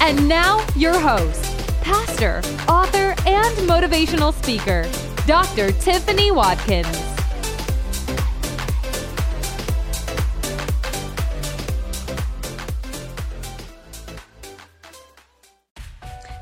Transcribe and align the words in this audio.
And 0.00 0.28
now, 0.28 0.64
your 0.76 0.98
host, 0.98 1.44
pastor, 1.82 2.38
author, 2.68 3.14
and 3.26 3.56
motivational 3.68 4.32
speaker, 4.32 4.88
Dr. 5.26 5.72
Tiffany 5.72 6.30
Watkins. 6.30 7.07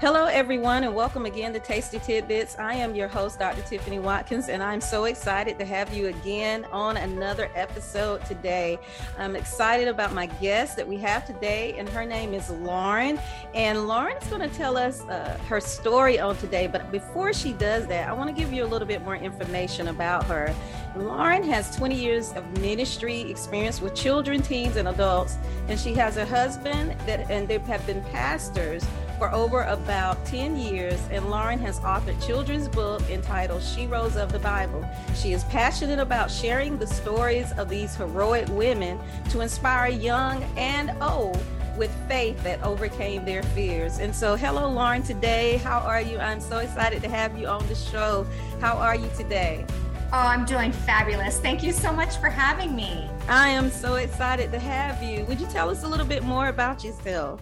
Hello, 0.07 0.27
everyone, 0.27 0.85
and 0.85 0.95
welcome 0.95 1.27
again 1.27 1.53
to 1.53 1.59
Tasty 1.59 1.99
Tidbits. 1.99 2.57
I 2.61 2.75
am 2.75 2.95
your 2.95 3.09
host, 3.09 3.41
Dr. 3.41 3.63
Tiffany 3.63 3.99
Watkins, 3.99 4.49
and 4.49 4.63
I'm 4.63 4.81
so 4.81 5.07
excited 5.07 5.59
to 5.59 5.65
have 5.65 5.93
you 5.93 6.07
again 6.07 6.65
on 6.67 6.97
another 6.97 7.51
episode 7.57 8.25
today. 8.25 8.79
I'm 9.19 9.35
excited 9.35 9.89
about 9.89 10.15
my 10.15 10.27
guest 10.27 10.77
that 10.77 10.87
we 10.87 10.97
have 10.99 11.27
today, 11.27 11.75
and 11.77 11.89
her 11.89 12.07
name 12.07 12.35
is 12.35 12.51
Lauren. 12.51 13.19
And 13.53 13.89
Lauren 13.89 14.17
is 14.19 14.29
going 14.29 14.49
to 14.49 14.57
tell 14.57 14.77
us 14.77 15.03
uh, 15.09 15.37
her 15.49 15.61
story 15.61 16.21
on 16.21 16.37
today. 16.37 16.69
But 16.69 16.93
before 16.93 17.33
she 17.33 17.53
does 17.53 17.89
that, 17.89 18.09
I 18.09 18.13
want 18.13 18.29
to 18.29 18.41
give 18.41 18.53
you 18.53 18.63
a 18.63 18.69
little 18.69 18.87
bit 18.87 19.03
more 19.03 19.17
information 19.17 19.89
about 19.89 20.23
her. 20.27 20.55
Lauren 20.95 21.43
has 21.43 21.75
20 21.75 21.97
years 21.97 22.33
of 22.35 22.47
ministry 22.61 23.23
experience 23.23 23.81
with 23.81 23.97
children, 23.97 24.41
teens, 24.41 24.77
and 24.77 24.87
adults, 24.87 25.37
and 25.67 25.81
she 25.81 25.95
has 25.95 26.17
a 26.17 26.25
husband 26.25 26.93
that, 27.07 27.29
and 27.29 27.49
they 27.49 27.59
have 27.59 27.85
been 27.89 28.05
pastors 28.05 28.87
for 29.19 29.33
over 29.33 29.63
about 29.63 30.25
10 30.27 30.57
years, 30.57 31.01
and 31.11 31.31
Lauren 31.31 31.59
has 31.59 31.81
authored 31.81 32.25
children's 32.25 32.69
book 32.69 33.03
entitled 33.11 33.63
Sheroes 33.63 34.17
of 34.17 34.33
the 34.33 34.39
Bible. 34.39 34.85
She 35.15 35.33
is 35.33 35.45
passionate 35.45 35.99
about 35.99 36.31
sharing 36.31 36.79
the 36.79 36.87
stories 36.87 37.53
of 37.53 37.69
these 37.69 37.95
heroic 37.97 38.49
women 38.51 38.99
to 39.31 39.41
inspire 39.41 39.91
young 39.91 40.43
and 40.57 40.91
old 41.03 41.43
with 41.77 41.91
faith 42.09 42.43
that 42.43 42.63
overcame 42.63 43.25
their 43.25 43.43
fears. 43.43 43.99
And 43.99 44.15
so, 44.15 44.35
hello, 44.35 44.69
Lauren, 44.69 45.03
today. 45.03 45.59
How 45.59 45.81
are 45.81 46.01
you? 46.01 46.19
I'm 46.19 46.41
so 46.41 46.59
excited 46.59 47.03
to 47.03 47.09
have 47.09 47.39
you 47.39 47.47
on 47.47 47.67
the 47.69 47.75
show. 47.75 48.27
How 48.61 48.77
are 48.77 48.97
you 48.97 49.09
today? 49.17 49.65
Oh, 50.13 50.19
I'm 50.19 50.45
doing 50.45 50.73
fabulous. 50.73 51.39
Thank 51.41 51.63
you 51.63 51.73
so 51.73 51.93
much 51.93 52.17
for 52.19 52.29
having 52.29 52.75
me. 52.75 53.11
I 53.29 53.49
am 53.49 53.71
so 53.71 53.97
excited 53.97 54.53
to 54.53 54.59
have 54.59 55.03
you. 55.03 55.25
Would 55.25 55.41
you 55.41 55.47
tell 55.49 55.69
us 55.69 55.83
a 55.83 55.89
little 55.89 56.07
bit 56.07 56.23
more 56.23 56.49
about 56.49 56.85
yourself? 56.85 57.41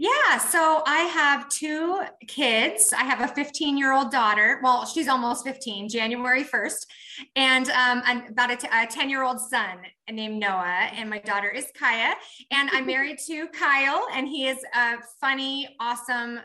Yeah, 0.00 0.38
so 0.38 0.82
I 0.86 1.00
have 1.00 1.48
two 1.48 2.02
kids. 2.28 2.92
I 2.92 3.02
have 3.02 3.20
a 3.20 3.34
15 3.34 3.76
year 3.76 3.92
old 3.92 4.12
daughter. 4.12 4.60
Well, 4.62 4.86
she's 4.86 5.08
almost 5.08 5.44
15, 5.44 5.88
January 5.88 6.44
1st, 6.44 6.86
and 7.34 7.68
um, 7.70 8.02
about 8.28 8.52
a, 8.52 8.56
t- 8.56 8.68
a 8.72 8.86
10 8.86 9.10
year 9.10 9.24
old 9.24 9.40
son 9.40 9.78
named 10.08 10.38
Noah. 10.38 10.90
And 10.94 11.10
my 11.10 11.18
daughter 11.18 11.48
is 11.48 11.66
Kaya. 11.76 12.14
And 12.52 12.70
I'm 12.72 12.86
married 12.94 13.18
to 13.26 13.48
Kyle, 13.48 14.06
and 14.14 14.28
he 14.28 14.46
is 14.46 14.58
a 14.72 14.98
funny, 15.20 15.76
awesome 15.80 16.40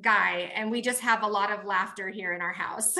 guy 0.00 0.52
and 0.54 0.70
we 0.70 0.82
just 0.82 1.00
have 1.00 1.22
a 1.22 1.26
lot 1.26 1.50
of 1.50 1.64
laughter 1.64 2.10
here 2.10 2.34
in 2.34 2.42
our 2.42 2.52
house 2.52 2.96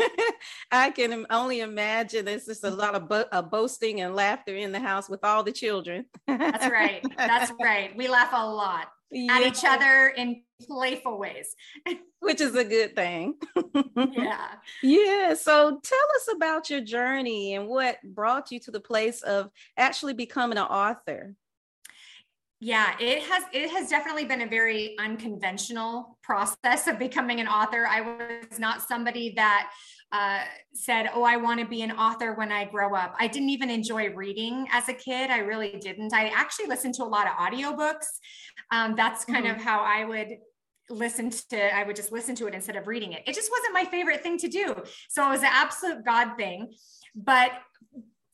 i 0.70 0.90
can 0.90 1.24
only 1.30 1.60
imagine 1.60 2.22
there's 2.22 2.44
just 2.44 2.64
a 2.64 2.70
lot 2.70 2.94
of 2.94 3.08
bo- 3.08 3.24
uh, 3.32 3.40
boasting 3.40 4.02
and 4.02 4.14
laughter 4.14 4.54
in 4.54 4.70
the 4.70 4.78
house 4.78 5.08
with 5.08 5.24
all 5.24 5.42
the 5.42 5.50
children 5.50 6.04
that's 6.26 6.70
right 6.70 7.02
that's 7.16 7.50
right 7.62 7.96
we 7.96 8.08
laugh 8.08 8.28
a 8.34 8.46
lot 8.46 8.88
yeah. 9.10 9.32
at 9.32 9.42
each 9.42 9.64
other 9.64 10.08
in 10.08 10.42
playful 10.66 11.18
ways. 11.18 11.54
Which 12.20 12.40
is 12.40 12.54
a 12.54 12.64
good 12.64 12.94
thing. 12.94 13.34
Yeah. 14.12 14.48
Yeah 14.82 15.34
so 15.34 15.80
tell 15.82 15.98
us 16.16 16.28
about 16.34 16.70
your 16.70 16.80
journey 16.80 17.54
and 17.54 17.68
what 17.68 17.98
brought 18.02 18.50
you 18.50 18.60
to 18.60 18.70
the 18.70 18.80
place 18.80 19.22
of 19.22 19.50
actually 19.76 20.14
becoming 20.14 20.58
an 20.58 20.64
author. 20.64 21.34
Yeah 22.60 22.94
it 23.00 23.22
has 23.24 23.44
it 23.52 23.70
has 23.70 23.88
definitely 23.88 24.24
been 24.24 24.42
a 24.42 24.46
very 24.46 24.96
unconventional 24.98 26.18
process 26.22 26.86
of 26.86 26.98
becoming 26.98 27.40
an 27.40 27.48
author. 27.48 27.86
I 27.86 28.00
was 28.00 28.58
not 28.58 28.82
somebody 28.82 29.34
that 29.36 29.70
uh, 30.10 30.40
said 30.72 31.10
oh 31.12 31.22
i 31.22 31.36
want 31.36 31.60
to 31.60 31.66
be 31.66 31.82
an 31.82 31.92
author 31.92 32.32
when 32.34 32.50
i 32.50 32.64
grow 32.64 32.94
up. 32.94 33.14
I 33.18 33.26
didn't 33.26 33.50
even 33.50 33.68
enjoy 33.68 34.14
reading 34.14 34.66
as 34.72 34.88
a 34.88 34.94
kid. 34.94 35.30
I 35.30 35.38
really 35.38 35.78
didn't. 35.80 36.14
I 36.14 36.28
actually 36.28 36.66
listened 36.66 36.94
to 36.94 37.02
a 37.02 37.04
lot 37.04 37.26
of 37.26 37.32
audiobooks 37.34 38.06
um, 38.70 38.94
that's 38.96 39.24
kind 39.24 39.44
mm-hmm. 39.44 39.56
of 39.56 39.62
how 39.62 39.80
i 39.80 40.04
would 40.04 40.38
listen 40.90 41.30
to 41.30 41.74
i 41.74 41.84
would 41.84 41.96
just 41.96 42.12
listen 42.12 42.34
to 42.34 42.46
it 42.46 42.54
instead 42.54 42.76
of 42.76 42.86
reading 42.86 43.12
it 43.12 43.22
it 43.26 43.34
just 43.34 43.50
wasn't 43.50 43.74
my 43.74 43.84
favorite 43.84 44.22
thing 44.22 44.38
to 44.38 44.48
do 44.48 44.74
so 45.08 45.26
it 45.26 45.30
was 45.30 45.40
an 45.40 45.50
absolute 45.50 46.04
god 46.04 46.36
thing 46.36 46.72
but 47.14 47.52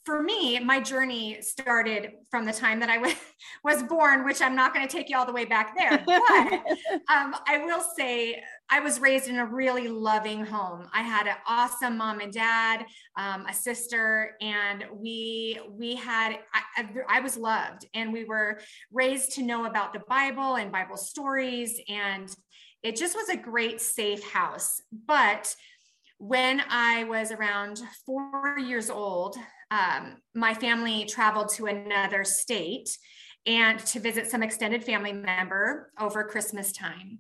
for 0.05 0.23
me, 0.23 0.59
my 0.61 0.81
journey 0.81 1.41
started 1.41 2.13
from 2.31 2.45
the 2.45 2.53
time 2.53 2.79
that 2.81 2.91
I 2.91 2.99
was, 2.99 3.15
was 3.65 3.83
born, 3.83 4.25
which 4.25 4.43
I'm 4.43 4.55
not 4.55 4.75
going 4.75 4.87
to 4.87 4.93
take 4.93 5.09
you 5.09 5.17
all 5.17 5.27
the 5.27 5.33
way 5.33 5.45
back 5.45 5.77
there. 5.77 6.03
But 6.07 6.21
um, 7.09 7.35
I 7.47 7.63
will 7.65 7.83
say 7.97 8.43
I 8.71 8.81
was 8.81 9.01
raised 9.01 9.29
in 9.29 9.39
a 9.39 9.47
really 9.47 9.89
loving 9.89 10.45
home. 10.45 10.89
I 10.93 11.03
had 11.03 11.27
an 11.27 11.37
awesome 11.47 11.99
mom 11.99 12.21
and 12.21 12.33
dad, 12.33 12.85
um, 13.17 13.47
a 13.47 13.53
sister, 13.53 14.37
and 14.41 14.85
we 14.93 15.61
we 15.71 15.95
had 15.95 16.39
I, 16.77 16.89
I 17.09 17.21
was 17.21 17.37
loved, 17.37 17.87
and 17.95 18.13
we 18.13 18.25
were 18.25 18.61
raised 18.93 19.33
to 19.33 19.43
know 19.43 19.67
about 19.67 19.93
the 19.93 20.03
Bible 20.09 20.57
and 20.57 20.73
Bible 20.73 20.97
stories, 20.97 21.79
and 21.89 22.35
it 22.83 22.97
just 22.97 23.15
was 23.15 23.29
a 23.29 23.37
great 23.37 23.81
safe 23.81 24.25
house. 24.31 24.81
But 25.07 25.55
when 26.19 26.63
I 26.69 27.05
was 27.05 27.33
around 27.33 27.83
four 28.07 28.59
years 28.59 28.89
old, 28.89 29.37
um, 29.71 30.17
my 30.35 30.55
family 30.55 31.05
traveled 31.05 31.51
to 31.55 31.67
another 31.67 32.25
state 32.25 32.97
and 33.47 33.79
to 33.79 34.01
visit 34.01 34.31
some 34.31 34.43
extended 34.43 34.85
family 34.85 35.13
member 35.13 35.91
over 35.99 36.25
Christmas 36.25 36.73
time. 36.73 37.19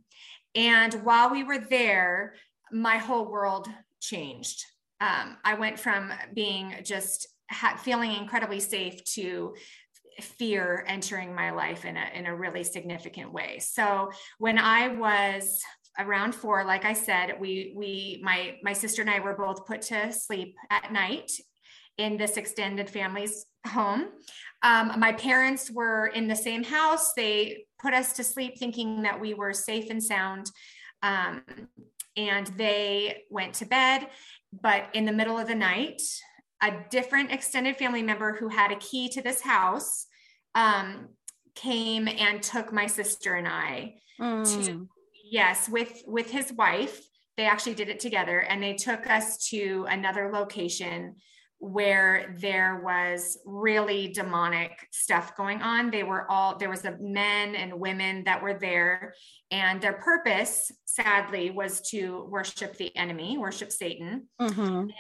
And 0.55 0.95
while 1.05 1.31
we 1.31 1.45
were 1.45 1.59
there, 1.59 2.35
my 2.73 2.99
whole 2.99 3.27
world 3.27 3.69
changed. 4.01 4.65
Um, 5.01 5.37
I 5.45 5.55
went 5.55 5.79
from 5.79 6.13
being 6.33 6.75
just 6.85 7.27
ha- 7.51 7.81
feeling 7.83 8.13
incredibly 8.13 8.61
safe 8.61 9.03
to 9.05 9.55
fear 10.21 10.85
entering 10.87 11.35
my 11.35 11.51
life 11.51 11.85
in 11.85 11.97
a, 11.97 12.07
in 12.15 12.27
a 12.27 12.37
really 12.37 12.65
significant 12.65 13.33
way. 13.33 13.59
So 13.59 14.11
when 14.39 14.59
I 14.59 14.89
was 14.89 15.61
around 15.99 16.35
four, 16.35 16.65
like 16.65 16.85
I 16.85 16.93
said, 16.93 17.35
we 17.41 17.73
we 17.77 18.21
my 18.23 18.57
my 18.63 18.73
sister 18.73 19.03
and 19.03 19.11
I 19.11 19.21
were 19.21 19.35
both 19.35 19.67
put 19.67 19.83
to 19.83 20.13
sleep 20.13 20.57
at 20.71 20.93
night 20.93 21.31
in 21.99 22.17
this 22.17 22.37
extended 22.37 22.91
family's 22.91 23.47
home. 23.67 24.07
Um, 24.63 24.99
my 24.99 25.13
parents 25.13 25.71
were 25.71 26.09
in 26.09 26.27
the 26.27 26.37
same 26.37 26.65
house. 26.65 27.13
They 27.15 27.67
put 27.85 27.93
us 27.93 28.15
to 28.15 28.25
sleep 28.25 28.59
thinking 28.59 29.03
that 29.03 29.21
we 29.21 29.35
were 29.35 29.53
safe 29.53 29.91
and 29.91 30.03
sound. 30.03 30.51
Um, 31.03 31.43
and 32.17 32.47
they 32.57 33.25
went 33.31 33.55
to 33.55 33.67
bed. 33.67 34.09
But 34.63 34.87
in 34.95 35.05
the 35.05 35.13
middle 35.13 35.39
of 35.39 35.49
the 35.49 35.55
night, 35.55 36.01
a 36.63 36.73
different 36.89 37.31
extended 37.31 37.77
family 37.77 38.03
member 38.03 38.35
who 38.35 38.49
had 38.49 38.73
a 38.73 38.77
key 38.77 39.11
to 39.11 39.21
this 39.21 39.43
house 39.43 40.07
um, 40.55 41.09
came 41.55 42.09
and 42.09 42.43
took 42.43 42.73
my 42.73 42.87
sister 42.87 43.35
and 43.35 43.47
I 43.47 43.97
mm. 44.19 44.65
to, 44.65 44.89
yes, 45.31 45.69
with, 45.69 46.03
with 46.07 46.31
his 46.31 46.53
wife. 46.53 47.07
They 47.37 47.45
actually 47.45 47.75
did 47.75 47.89
it 47.89 48.01
together 48.01 48.41
and 48.41 48.63
they 48.63 48.75
took 48.75 49.11
us 49.11 49.49
to 49.49 49.87
another 49.91 50.31
location 50.33 51.17
where 51.65 52.35
there 52.41 52.83
was 52.85 53.39
really 53.47 54.09
demonic 54.09 54.87
stuff 54.93 55.35
going 55.35 55.63
on. 55.63 55.91
They 55.91 56.03
were 56.03 56.31
all, 56.31 56.59
there 56.59 56.69
was 56.69 56.85
a 56.85 56.97
men 57.01 57.55
and 57.55 57.81
women 57.81 58.25
that 58.25 58.43
were 58.43 58.53
there, 58.55 59.15
and 59.51 59.81
their 59.81 59.95
purpose, 59.95 60.71
sadly, 60.85 61.51
was 61.51 61.81
to 61.91 62.27
worship 62.31 62.77
the 62.77 62.95
enemy, 62.97 63.39
worship 63.39 63.73
Satan. 63.73 64.29
Mm-hmm. 64.41 64.61
And 64.61 64.91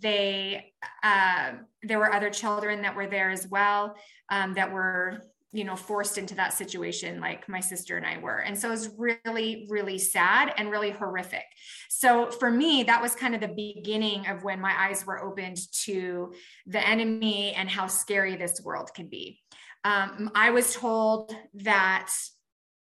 they, 0.00 0.72
uh, 1.04 1.52
there 1.84 2.00
were 2.00 2.12
other 2.12 2.30
children 2.30 2.82
that 2.82 2.96
were 2.96 3.06
there 3.06 3.30
as 3.30 3.46
well 3.46 3.94
um, 4.28 4.54
that 4.54 4.72
were 4.72 5.22
you 5.52 5.64
know 5.64 5.76
forced 5.76 6.16
into 6.16 6.34
that 6.34 6.54
situation 6.54 7.20
like 7.20 7.48
my 7.48 7.60
sister 7.60 7.96
and 7.96 8.06
i 8.06 8.18
were. 8.18 8.38
And 8.38 8.58
so 8.58 8.68
it 8.68 8.72
was 8.72 8.90
really 8.98 9.66
really 9.70 9.98
sad 9.98 10.52
and 10.56 10.70
really 10.70 10.90
horrific. 10.90 11.44
So 11.88 12.30
for 12.30 12.50
me 12.50 12.82
that 12.84 13.02
was 13.02 13.14
kind 13.14 13.34
of 13.34 13.40
the 13.40 13.48
beginning 13.48 14.26
of 14.26 14.42
when 14.42 14.60
my 14.60 14.74
eyes 14.76 15.06
were 15.06 15.22
opened 15.22 15.58
to 15.84 16.32
the 16.66 16.86
enemy 16.86 17.52
and 17.52 17.68
how 17.68 17.86
scary 17.86 18.36
this 18.36 18.60
world 18.64 18.90
can 18.94 19.08
be. 19.08 19.40
Um, 19.84 20.30
i 20.34 20.50
was 20.50 20.74
told 20.74 21.34
that 21.54 22.10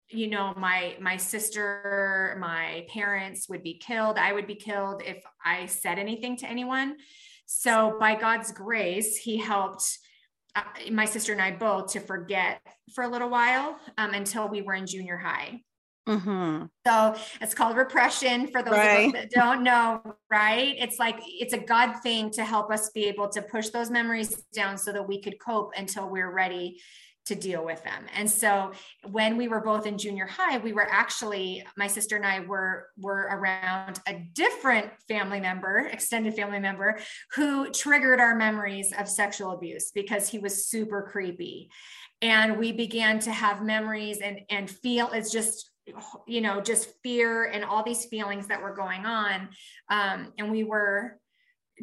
you 0.10 0.28
know 0.28 0.54
my 0.58 0.96
my 1.00 1.18
sister 1.18 2.38
my 2.40 2.86
parents 2.90 3.50
would 3.50 3.64
be 3.64 3.78
killed. 3.78 4.18
I 4.18 4.32
would 4.34 4.48
be 4.48 4.56
killed 4.56 5.04
if 5.06 5.24
i 5.44 5.66
said 5.66 6.00
anything 6.00 6.38
to 6.38 6.48
anyone. 6.48 6.98
So 7.48 7.98
by 8.00 8.16
god's 8.16 8.54
grace 8.54 9.18
he 9.18 9.38
helped 9.38 10.00
uh, 10.56 10.64
my 10.92 11.06
sister 11.06 11.32
and 11.32 11.42
i 11.42 11.52
both 11.52 11.92
to 11.92 12.00
forget 12.00 12.62
for 12.94 13.04
a 13.04 13.08
little 13.08 13.30
while 13.30 13.78
um, 13.98 14.14
until 14.14 14.48
we 14.48 14.62
were 14.62 14.74
in 14.74 14.86
junior 14.86 15.18
high 15.18 15.62
Mm-hmm. 16.08 16.66
So 16.86 17.16
it's 17.42 17.54
called 17.54 17.78
repression 17.78 18.48
for 18.48 18.64
those 18.64 18.74
right. 18.74 19.14
that 19.14 19.30
don't 19.30 19.64
know, 19.64 20.02
right? 20.32 20.76
It's 20.80 20.98
like 20.98 21.20
it's 21.24 21.54
a 21.54 21.60
God 21.60 22.02
thing 22.02 22.32
to 22.32 22.44
help 22.44 22.72
us 22.72 22.90
be 22.90 23.06
able 23.06 23.30
to 23.30 23.42
push 23.42 23.70
those 23.70 23.92
memories 23.92 24.44
down 24.54 24.78
so 24.78 24.92
that 24.94 25.08
we 25.08 25.22
could 25.22 25.40
cope 25.40 25.74
until 25.78 26.10
we're 26.10 26.34
ready 26.34 26.82
to 27.26 27.36
deal 27.36 27.64
with 27.64 27.84
them. 27.84 28.06
And 28.16 28.30
so 28.30 28.72
when 29.10 29.38
we 29.38 29.48
were 29.48 29.62
both 29.62 29.86
in 29.86 29.98
junior 29.98 30.26
high, 30.26 30.58
we 30.58 30.74
were 30.74 30.88
actually 30.90 31.66
my 31.78 31.88
sister 31.88 32.16
and 32.16 32.26
I 32.26 32.40
were 32.42 32.88
were 32.98 33.28
around 33.32 34.00
a 34.08 34.28
different 34.34 34.90
family 35.08 35.40
member, 35.40 35.90
extended 35.92 36.34
family 36.34 36.60
member 36.60 37.00
who 37.36 37.72
triggered 37.72 38.20
our 38.20 38.36
memories 38.36 38.92
of 38.98 39.08
sexual 39.08 39.52
abuse 39.52 39.92
because 39.94 40.28
he 40.28 40.40
was 40.40 40.68
super 40.68 41.08
creepy. 41.12 41.70
And 42.24 42.58
we 42.58 42.72
began 42.72 43.20
to 43.20 43.32
have 43.32 43.64
memories 43.64 44.20
and 44.20 44.42
and 44.50 44.70
feel 44.70 45.12
it's 45.12 45.32
just 45.32 45.70
you 46.28 46.42
know 46.42 46.62
just 46.62 46.90
fear 47.04 47.46
and 47.46 47.64
all 47.64 47.84
these 47.84 48.06
feelings 48.06 48.48
that 48.48 48.62
were 48.62 48.74
going 48.76 49.06
on 49.06 49.50
um, 49.90 50.32
and 50.38 50.52
we 50.52 50.64
were 50.64 51.20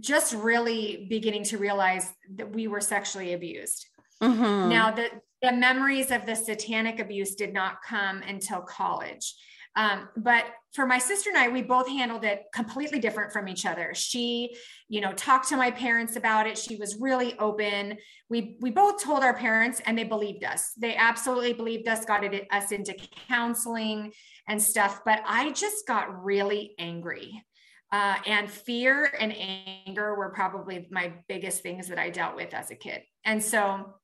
just 0.00 0.32
really 0.34 1.06
beginning 1.10 1.42
to 1.42 1.58
realize 1.58 2.08
that 2.36 2.50
we 2.52 2.68
were 2.68 2.80
sexually 2.80 3.32
abused 3.32 3.86
mm-hmm. 4.22 4.68
now 4.68 4.90
the, 4.90 5.08
the 5.42 5.52
memories 5.52 6.10
of 6.10 6.26
the 6.26 6.34
satanic 6.34 6.98
abuse 6.98 7.34
did 7.34 7.52
not 7.52 7.82
come 7.82 8.22
until 8.22 8.60
college 8.60 9.34
um, 9.78 10.08
but 10.16 10.44
for 10.72 10.86
my 10.86 10.98
sister 10.98 11.30
and 11.30 11.38
I, 11.38 11.48
we 11.48 11.62
both 11.62 11.88
handled 11.88 12.24
it 12.24 12.46
completely 12.52 12.98
different 12.98 13.32
from 13.32 13.46
each 13.46 13.64
other. 13.64 13.92
She, 13.94 14.56
you 14.88 15.00
know, 15.00 15.12
talked 15.12 15.48
to 15.50 15.56
my 15.56 15.70
parents 15.70 16.16
about 16.16 16.48
it. 16.48 16.58
She 16.58 16.74
was 16.74 16.96
really 16.96 17.38
open. 17.38 17.96
We 18.28 18.56
we 18.60 18.72
both 18.72 19.00
told 19.00 19.22
our 19.22 19.34
parents, 19.34 19.80
and 19.86 19.96
they 19.96 20.02
believed 20.02 20.42
us. 20.42 20.72
They 20.76 20.96
absolutely 20.96 21.52
believed 21.52 21.86
us, 21.86 22.04
got 22.04 22.24
it, 22.24 22.48
us 22.50 22.72
into 22.72 22.94
counseling 23.28 24.12
and 24.48 24.60
stuff. 24.60 25.02
But 25.04 25.22
I 25.24 25.52
just 25.52 25.86
got 25.86 26.24
really 26.24 26.74
angry. 26.80 27.44
Uh, 27.92 28.16
and 28.26 28.50
fear 28.50 29.10
and 29.18 29.32
anger 29.32 30.14
were 30.16 30.30
probably 30.30 30.88
my 30.90 31.14
biggest 31.28 31.62
things 31.62 31.88
that 31.88 31.98
I 31.98 32.10
dealt 32.10 32.34
with 32.34 32.52
as 32.52 32.70
a 32.70 32.74
kid. 32.74 33.02
And 33.24 33.42
so 33.42 33.94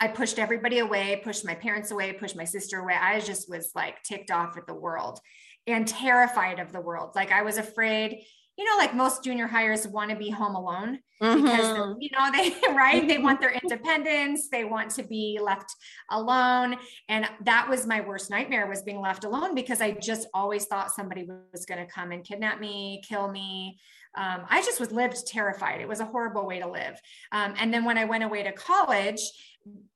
I 0.00 0.08
pushed 0.08 0.38
everybody 0.38 0.78
away, 0.78 1.20
pushed 1.24 1.44
my 1.44 1.54
parents 1.54 1.90
away, 1.90 2.12
pushed 2.12 2.36
my 2.36 2.44
sister 2.44 2.80
away. 2.80 2.94
I 2.94 3.20
just 3.20 3.50
was 3.50 3.72
like 3.74 4.02
ticked 4.02 4.30
off 4.30 4.56
at 4.56 4.66
the 4.66 4.74
world 4.74 5.18
and 5.66 5.86
terrified 5.86 6.60
of 6.60 6.72
the 6.72 6.80
world. 6.80 7.12
Like 7.14 7.32
I 7.32 7.42
was 7.42 7.58
afraid, 7.58 8.22
you 8.56 8.64
know, 8.64 8.76
like 8.76 8.94
most 8.94 9.22
junior 9.22 9.46
hires 9.46 9.86
want 9.86 10.10
to 10.10 10.16
be 10.16 10.30
home 10.30 10.54
alone 10.54 10.98
mm-hmm. 11.22 11.42
because, 11.42 11.96
you 12.00 12.10
know, 12.12 12.30
they, 12.32 12.54
right? 12.74 13.06
They 13.06 13.18
want 13.18 13.40
their 13.40 13.52
independence. 13.62 14.48
They 14.50 14.64
want 14.64 14.90
to 14.92 15.02
be 15.02 15.38
left 15.40 15.74
alone. 16.10 16.76
And 17.08 17.28
that 17.44 17.68
was 17.68 17.86
my 17.86 18.00
worst 18.00 18.30
nightmare 18.30 18.68
was 18.68 18.82
being 18.82 19.00
left 19.00 19.24
alone 19.24 19.54
because 19.54 19.80
I 19.80 19.92
just 19.92 20.28
always 20.32 20.64
thought 20.66 20.90
somebody 20.90 21.28
was 21.52 21.66
going 21.66 21.84
to 21.84 21.92
come 21.92 22.12
and 22.12 22.24
kidnap 22.24 22.60
me, 22.60 23.02
kill 23.08 23.30
me. 23.30 23.78
Um, 24.16 24.46
I 24.48 24.62
just 24.62 24.80
was 24.80 24.92
lived 24.92 25.26
terrified. 25.26 25.80
It 25.80 25.88
was 25.88 26.00
a 26.00 26.04
horrible 26.04 26.46
way 26.46 26.60
to 26.60 26.68
live. 26.68 27.00
Um, 27.32 27.54
and 27.58 27.72
then 27.72 27.84
when 27.84 27.98
I 27.98 28.04
went 28.04 28.24
away 28.24 28.42
to 28.42 28.52
college, 28.52 29.20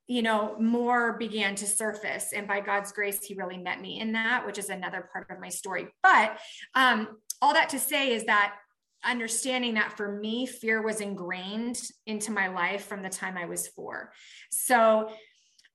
you 0.06 0.22
know, 0.22 0.56
more 0.60 1.14
began 1.14 1.54
to 1.54 1.66
surface. 1.66 2.32
And 2.34 2.46
by 2.46 2.60
God's 2.60 2.92
grace, 2.92 3.24
He 3.24 3.34
really 3.34 3.56
met 3.56 3.80
me 3.80 4.00
in 4.00 4.12
that, 4.12 4.44
which 4.44 4.58
is 4.58 4.68
another 4.68 5.08
part 5.12 5.30
of 5.30 5.40
my 5.40 5.48
story. 5.48 5.88
But 6.02 6.38
um, 6.74 7.16
all 7.40 7.54
that 7.54 7.70
to 7.70 7.78
say 7.78 8.12
is 8.12 8.24
that 8.24 8.56
understanding 9.04 9.74
that 9.74 9.96
for 9.96 10.20
me, 10.20 10.46
fear 10.46 10.82
was 10.82 11.00
ingrained 11.00 11.80
into 12.06 12.30
my 12.30 12.48
life 12.48 12.84
from 12.84 13.02
the 13.02 13.08
time 13.08 13.36
I 13.36 13.46
was 13.46 13.68
four. 13.68 14.12
So, 14.50 15.10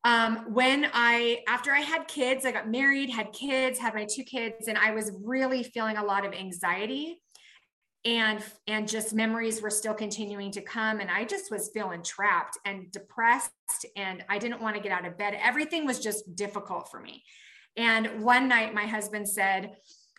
um, 0.03 0.53
when 0.53 0.87
I, 0.93 1.39
after 1.49 1.71
I 1.71 1.81
had 1.81 2.07
kids, 2.07 2.45
I 2.45 2.51
got 2.51 2.69
married, 2.69 3.09
had 3.09 3.33
kids, 3.33 3.77
had 3.77 3.93
my 3.93 4.05
two 4.05 4.23
kids, 4.23 4.67
and 4.67 4.77
I 4.77 4.91
was 4.91 5.11
really 5.21 5.63
feeling 5.63 5.97
a 5.97 6.03
lot 6.03 6.25
of 6.25 6.33
anxiety 6.33 7.19
and 8.07 8.41
and 8.67 8.87
just 8.87 9.13
memories 9.13 9.61
were 9.61 9.69
still 9.69 9.93
continuing 9.93 10.49
to 10.49 10.61
come 10.61 11.01
and 11.01 11.11
i 11.11 11.25
just 11.25 11.51
was 11.51 11.69
feeling 11.73 12.01
trapped 12.01 12.57
and 12.63 12.89
depressed 12.91 13.85
and 13.97 14.23
i 14.29 14.39
didn't 14.39 14.61
want 14.61 14.75
to 14.75 14.81
get 14.81 14.91
out 14.91 15.05
of 15.05 15.17
bed. 15.17 15.37
Everything 15.43 15.85
was 15.85 15.99
just 15.99 16.35
difficult 16.35 16.89
for 16.89 16.99
me. 16.99 17.21
And 17.75 18.23
one 18.23 18.47
night 18.47 18.73
my 18.73 18.85
husband 18.85 19.27
said 19.27 19.75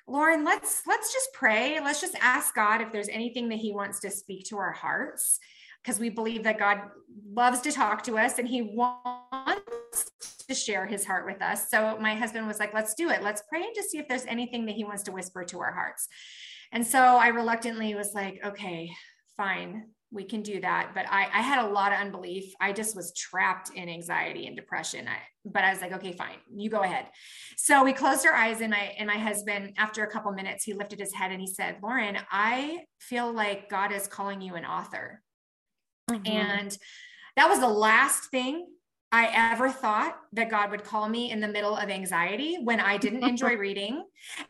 lauren 0.07 0.45
let's 0.45 0.83
let's 0.87 1.13
just 1.13 1.33
pray. 1.33 1.81
Let's 1.81 2.01
just 2.01 2.15
ask 2.21 2.55
god 2.55 2.83
if 2.83 2.93
there's 2.93 3.09
anything 3.09 3.49
that 3.49 3.59
he 3.59 3.73
wants 3.73 4.01
to 4.01 4.11
speak 4.11 4.45
to 4.49 4.59
our 4.59 4.73
hearts 4.73 5.41
because 5.83 5.99
we 5.99 6.11
believe 6.11 6.45
that 6.45 6.59
god 6.59 6.83
loves 7.33 7.61
to 7.63 7.73
talk 7.73 8.03
to 8.05 8.19
us 8.19 8.39
and 8.39 8.47
he 8.47 8.61
wants 8.63 10.11
to 10.47 10.55
share 10.55 10.87
his 10.87 11.07
heart 11.07 11.25
with 11.25 11.41
us 11.41 11.71
so 11.71 11.97
my 12.01 12.15
husband 12.15 12.47
was 12.47 12.59
like 12.59 12.75
let's 12.75 12.95
do 12.95 13.09
it. 13.09 13.23
Let's 13.23 13.43
pray 13.49 13.63
and 13.63 13.75
just 13.75 13.91
see 13.91 13.99
if 13.99 14.09
there's 14.09 14.27
anything 14.27 14.67
that 14.67 14.75
he 14.75 14.85
wants 14.85 15.05
to 15.05 15.13
whisper 15.13 15.43
to 15.45 15.61
our 15.61 15.73
hearts 15.73 16.09
and 16.73 16.87
so 16.87 16.99
I 16.99 17.29
reluctantly 17.29 17.95
was 17.95 18.15
like, 18.15 18.41
okay, 18.45 18.91
fine, 19.37 19.89
we 20.11 20.25
can 20.25 20.43
do 20.43 20.61
that. 20.61 20.93
But 20.95 21.07
I, 21.09 21.25
I 21.33 21.43
had 21.43 21.65
a 21.65 21.69
lot 21.69 21.93
of 21.93 21.99
unbelief. 21.99 22.53
I 22.61 22.73
just 22.73 22.97
was 22.97 23.13
trapped 23.13 23.71
in 23.75 23.89
anxiety 23.89 24.47
and 24.47 24.57
depression. 24.57 25.07
I, 25.07 25.19
but 25.45 25.65
I 25.65 25.71
was 25.71 25.81
like, 25.81 25.93
okay, 25.93 26.13
fine, 26.13 26.37
you 26.55 26.71
go 26.71 26.83
ahead. 26.83 27.07
So 27.57 27.85
we 27.85 27.93
closed 27.93 28.27
our 28.27 28.35
eyes, 28.35 28.61
and 28.61 28.71
my 28.71 28.95
and 28.99 29.07
my 29.07 29.19
husband, 29.19 29.75
after 29.79 30.05
a 30.05 30.11
couple 30.11 30.33
minutes, 30.33 30.65
he 30.65 30.73
lifted 30.73 31.01
his 31.01 31.15
head 31.15 31.31
and 31.31 31.41
he 31.41 31.47
said, 31.47 31.77
"Lauren, 31.83 32.19
I 32.31 32.85
feel 32.99 33.33
like 33.33 33.71
God 33.71 33.93
is 33.93 34.07
calling 34.07 34.41
you 34.41 34.55
an 34.55 34.65
author." 34.65 35.23
Mm-hmm. 36.11 36.27
And 36.27 36.79
that 37.37 37.49
was 37.49 37.61
the 37.61 37.69
last 37.69 38.31
thing 38.31 38.67
I 39.11 39.31
ever 39.53 39.71
thought 39.71 40.19
that 40.35 40.51
God 40.51 40.71
would 40.71 40.85
call 40.85 41.09
me 41.09 41.31
in 41.31 41.41
the 41.41 41.49
middle 41.49 41.75
of 41.75 41.89
anxiety 41.89 42.59
when 42.63 42.79
I 42.79 42.99
didn't 42.99 43.23
enjoy 43.29 43.57
reading 43.57 44.05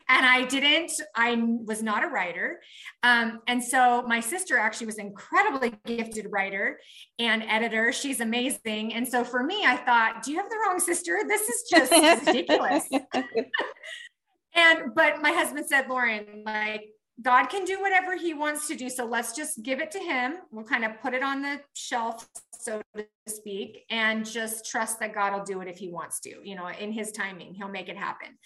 and 0.09 0.25
I 0.25 0.45
didn't, 0.45 0.91
I 1.15 1.41
was 1.65 1.81
not 1.81 2.03
a 2.03 2.07
writer. 2.07 2.59
Um, 3.03 3.39
and 3.47 3.63
so 3.63 4.03
my 4.03 4.19
sister 4.19 4.57
actually 4.57 4.87
was 4.87 4.97
an 4.97 5.07
incredibly 5.07 5.73
gifted 5.85 6.27
writer 6.29 6.79
and 7.19 7.43
editor. 7.43 7.93
She's 7.93 8.19
amazing. 8.19 8.93
And 8.93 9.07
so 9.07 9.23
for 9.23 9.43
me, 9.43 9.65
I 9.65 9.77
thought, 9.77 10.23
do 10.23 10.31
you 10.31 10.37
have 10.37 10.49
the 10.49 10.57
wrong 10.65 10.79
sister? 10.79 11.19
This 11.27 11.47
is 11.47 11.69
just 11.69 11.91
ridiculous. 12.27 12.83
and, 14.53 14.93
but 14.93 15.21
my 15.21 15.31
husband 15.31 15.67
said, 15.67 15.87
Lauren, 15.87 16.43
like, 16.45 16.89
God 17.21 17.47
can 17.47 17.65
do 17.65 17.81
whatever 17.81 18.15
he 18.15 18.33
wants 18.33 18.67
to 18.67 18.75
do. 18.75 18.89
So 18.89 19.05
let's 19.05 19.35
just 19.35 19.61
give 19.61 19.79
it 19.79 19.91
to 19.91 19.99
him. 19.99 20.35
We'll 20.51 20.65
kind 20.65 20.85
of 20.85 21.01
put 21.01 21.13
it 21.13 21.21
on 21.21 21.41
the 21.41 21.59
shelf, 21.73 22.27
so 22.59 22.81
to 22.95 23.05
speak, 23.27 23.85
and 23.89 24.25
just 24.25 24.69
trust 24.69 24.99
that 24.99 25.13
God 25.13 25.33
will 25.33 25.45
do 25.45 25.61
it 25.61 25.67
if 25.67 25.77
he 25.77 25.89
wants 25.89 26.19
to, 26.21 26.29
you 26.43 26.55
know, 26.55 26.67
in 26.67 26.91
his 26.91 27.11
timing, 27.11 27.53
he'll 27.53 27.69
make 27.69 27.87
it 27.87 27.97
happen. 27.97 28.37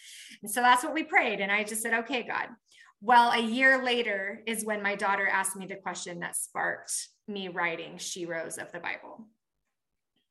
And 0.43 0.51
so 0.51 0.62
that's 0.62 0.84
what 0.84 0.93
we 0.93 1.03
prayed. 1.03 1.39
And 1.39 1.51
I 1.51 1.63
just 1.63 1.82
said, 1.82 1.93
okay, 1.96 2.24
God. 2.24 2.48
Well, 3.01 3.32
a 3.32 3.41
year 3.41 3.84
later 3.84 4.41
is 4.46 4.63
when 4.63 4.82
my 4.82 4.96
daughter 4.96 5.27
asked 5.27 5.58
me 5.58 5.65
the 5.65 5.75
question 5.75 6.20
that 6.20 6.38
sparked 6.38 6.93
me 7.27 7.50
writing 7.50 7.98
Sheroes 7.98 8.58
of 8.58 8.72
the 8.72 8.79
Bible. 8.79 9.27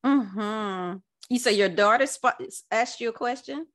Mm-hmm. 0.06 0.98
You 1.28 1.38
say 1.38 1.52
your 1.52 1.68
daughter 1.68 2.06
sp- 2.06 2.40
asked 2.70 3.00
you 3.00 3.10
a 3.10 3.12
question? 3.12 3.66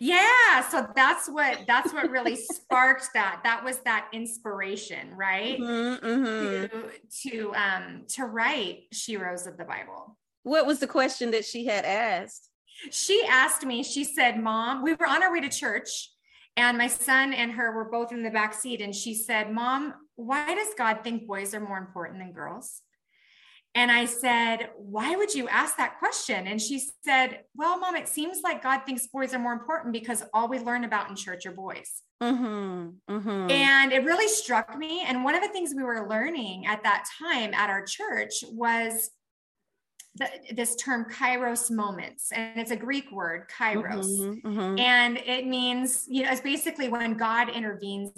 Yeah 0.00 0.60
so 0.68 0.86
that's 0.94 1.28
what 1.28 1.60
that's 1.66 1.92
what 1.92 2.10
really 2.10 2.36
sparked 2.36 3.08
that 3.14 3.40
that 3.44 3.64
was 3.64 3.78
that 3.80 4.08
inspiration 4.12 5.14
right? 5.16 5.58
Mm-hmm, 5.58 6.06
mm-hmm. 6.06 6.78
to 7.22 7.28
to 7.28 7.54
um 7.54 8.04
to 8.08 8.24
write 8.24 8.84
sheroes 8.92 9.46
of 9.46 9.56
the 9.56 9.64
bible. 9.64 10.16
What 10.42 10.66
was 10.66 10.78
the 10.78 10.86
question 10.86 11.30
that 11.30 11.44
she 11.44 11.66
had 11.66 11.84
asked? 11.84 12.50
She 12.90 13.22
asked 13.28 13.64
me 13.64 13.82
she 13.82 14.04
said 14.04 14.42
mom 14.42 14.82
we 14.82 14.94
were 14.94 15.06
on 15.06 15.22
our 15.22 15.32
way 15.32 15.40
to 15.40 15.48
church 15.48 16.10
and 16.56 16.78
my 16.78 16.86
son 16.86 17.32
and 17.32 17.52
her 17.52 17.72
were 17.72 17.90
both 17.90 18.12
in 18.12 18.22
the 18.22 18.30
back 18.30 18.54
seat 18.54 18.80
and 18.80 18.94
she 18.94 19.14
said 19.14 19.52
mom 19.52 19.94
why 20.16 20.54
does 20.54 20.68
god 20.76 21.00
think 21.02 21.26
boys 21.26 21.54
are 21.54 21.60
more 21.60 21.78
important 21.78 22.18
than 22.18 22.32
girls 22.32 22.82
and 23.74 23.90
I 23.90 24.04
said, 24.04 24.70
Why 24.76 25.16
would 25.16 25.34
you 25.34 25.48
ask 25.48 25.76
that 25.76 25.98
question? 25.98 26.46
And 26.46 26.60
she 26.60 26.82
said, 27.04 27.40
Well, 27.54 27.78
mom, 27.78 27.96
it 27.96 28.08
seems 28.08 28.40
like 28.42 28.62
God 28.62 28.80
thinks 28.86 29.06
boys 29.08 29.34
are 29.34 29.38
more 29.38 29.52
important 29.52 29.92
because 29.92 30.22
all 30.32 30.48
we 30.48 30.58
learn 30.60 30.84
about 30.84 31.10
in 31.10 31.16
church 31.16 31.44
are 31.46 31.52
boys. 31.52 32.02
Mm-hmm, 32.22 33.14
mm-hmm. 33.14 33.50
And 33.50 33.92
it 33.92 34.04
really 34.04 34.28
struck 34.28 34.78
me. 34.78 35.02
And 35.06 35.24
one 35.24 35.34
of 35.34 35.42
the 35.42 35.48
things 35.48 35.74
we 35.76 35.82
were 35.82 36.08
learning 36.08 36.66
at 36.66 36.82
that 36.84 37.04
time 37.20 37.52
at 37.52 37.68
our 37.68 37.84
church 37.84 38.44
was 38.50 39.10
the, 40.16 40.28
this 40.52 40.76
term 40.76 41.06
kairos 41.10 41.70
moments 41.72 42.30
and 42.30 42.58
it's 42.60 42.70
a 42.70 42.76
greek 42.76 43.10
word 43.10 43.48
kairos 43.48 44.06
mm-hmm, 44.06 44.46
mm-hmm. 44.46 44.78
and 44.78 45.18
it 45.18 45.44
means 45.44 46.04
you 46.08 46.22
know 46.22 46.30
it's 46.30 46.40
basically 46.40 46.88
when 46.88 47.14
god 47.14 47.48
intervenes 47.48 48.12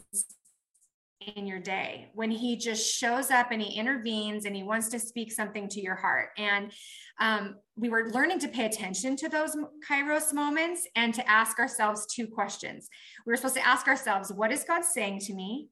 in 1.35 1.47
your 1.47 1.59
day. 1.59 2.09
When 2.14 2.30
he 2.30 2.56
just 2.56 2.95
shows 2.95 3.30
up 3.30 3.50
and 3.50 3.61
he 3.61 3.78
intervenes 3.78 4.45
and 4.45 4.54
he 4.54 4.62
wants 4.62 4.88
to 4.88 4.99
speak 4.99 5.33
something 5.33 5.68
to 5.71 5.80
your 5.80 5.97
heart. 5.97 6.30
And 6.38 6.73
um, 7.21 7.56
we 7.76 7.88
were 7.88 8.11
learning 8.11 8.38
to 8.40 8.49
pay 8.49 8.66
attention 8.66 9.16
to 9.16 9.28
those 9.28 9.56
kairos 9.88 10.33
moments 10.33 10.87
and 10.95 11.12
to 11.14 11.28
ask 11.28 11.59
ourselves 11.59 12.06
two 12.06 12.26
questions. 12.26 12.88
We 13.26 13.33
were 13.33 13.37
supposed 13.37 13.56
to 13.56 13.66
ask 13.66 13.88
ourselves 13.88 14.33
what 14.33 14.52
is 14.52 14.64
god 14.64 14.85
saying 14.85 15.21
to 15.21 15.35
me? 15.35 15.68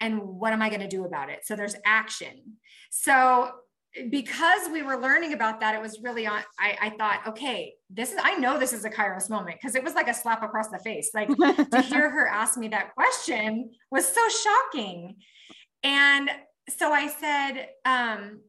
And 0.00 0.20
what 0.20 0.52
am 0.52 0.60
i 0.60 0.68
going 0.68 0.82
to 0.82 0.88
do 0.88 1.04
about 1.04 1.30
it? 1.30 1.40
So 1.44 1.56
there's 1.56 1.76
action. 1.84 2.58
So 2.90 3.50
because 4.10 4.68
we 4.72 4.82
were 4.82 4.96
learning 4.96 5.32
about 5.32 5.60
that, 5.60 5.74
it 5.74 5.80
was 5.80 6.00
really 6.02 6.26
on. 6.26 6.42
I, 6.58 6.78
I 6.80 6.90
thought, 6.90 7.22
okay, 7.28 7.74
this 7.90 8.12
is, 8.12 8.18
I 8.22 8.36
know 8.36 8.58
this 8.58 8.72
is 8.72 8.84
a 8.84 8.90
Kairos 8.90 9.30
moment 9.30 9.56
because 9.60 9.74
it 9.74 9.82
was 9.82 9.94
like 9.94 10.08
a 10.08 10.14
slap 10.14 10.42
across 10.42 10.68
the 10.68 10.78
face. 10.78 11.10
Like 11.14 11.28
to 11.70 11.82
hear 11.82 12.10
her 12.10 12.26
ask 12.26 12.58
me 12.58 12.68
that 12.68 12.94
question 12.94 13.70
was 13.90 14.06
so 14.06 14.20
shocking. 14.28 15.16
And 15.82 16.30
so 16.68 16.92
I 16.92 17.08
said, 17.08 17.68
um, 17.84 18.40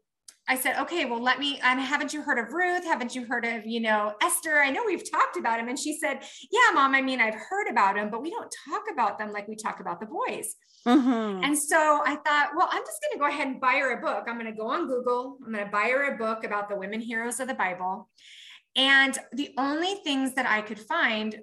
I 0.49 0.55
said, 0.55 0.77
okay, 0.79 1.05
well, 1.05 1.21
let 1.21 1.39
me, 1.39 1.59
um, 1.61 1.77
haven't 1.77 2.13
you 2.13 2.21
heard 2.21 2.39
of 2.39 2.53
Ruth? 2.53 2.85
Haven't 2.85 3.13
you 3.13 3.25
heard 3.25 3.45
of, 3.45 3.65
you 3.65 3.81
know, 3.81 4.13
Esther? 4.21 4.59
I 4.59 4.69
know 4.69 4.83
we've 4.85 5.09
talked 5.09 5.37
about 5.37 5.59
him. 5.59 5.67
And 5.67 5.77
she 5.77 5.97
said, 5.97 6.23
yeah, 6.51 6.73
mom, 6.73 6.95
I 6.95 7.01
mean, 7.01 7.19
I've 7.19 7.35
heard 7.35 7.67
about 7.69 7.97
him, 7.97 8.09
but 8.09 8.21
we 8.21 8.29
don't 8.29 8.53
talk 8.69 8.83
about 8.91 9.17
them 9.17 9.33
like 9.33 9.47
we 9.47 9.55
talk 9.55 9.81
about 9.81 9.99
the 9.99 10.05
boys. 10.05 10.55
Mm-hmm. 10.85 11.43
And 11.43 11.57
so 11.57 12.01
I 12.05 12.15
thought, 12.25 12.51
well, 12.55 12.69
I'm 12.71 12.83
just 12.83 13.01
going 13.01 13.13
to 13.13 13.19
go 13.19 13.27
ahead 13.27 13.47
and 13.47 13.59
buy 13.59 13.73
her 13.73 13.97
a 13.97 14.01
book. 14.01 14.25
I'm 14.27 14.39
going 14.39 14.51
to 14.51 14.57
go 14.57 14.67
on 14.67 14.87
Google. 14.87 15.37
I'm 15.45 15.51
going 15.51 15.65
to 15.65 15.71
buy 15.71 15.89
her 15.89 16.13
a 16.13 16.17
book 16.17 16.45
about 16.45 16.69
the 16.69 16.77
women 16.77 17.01
heroes 17.01 17.41
of 17.41 17.49
the 17.49 17.53
Bible. 17.53 18.09
And 18.77 19.17
the 19.33 19.53
only 19.57 19.95
things 19.95 20.35
that 20.35 20.45
I 20.45 20.61
could 20.61 20.79
find 20.79 21.39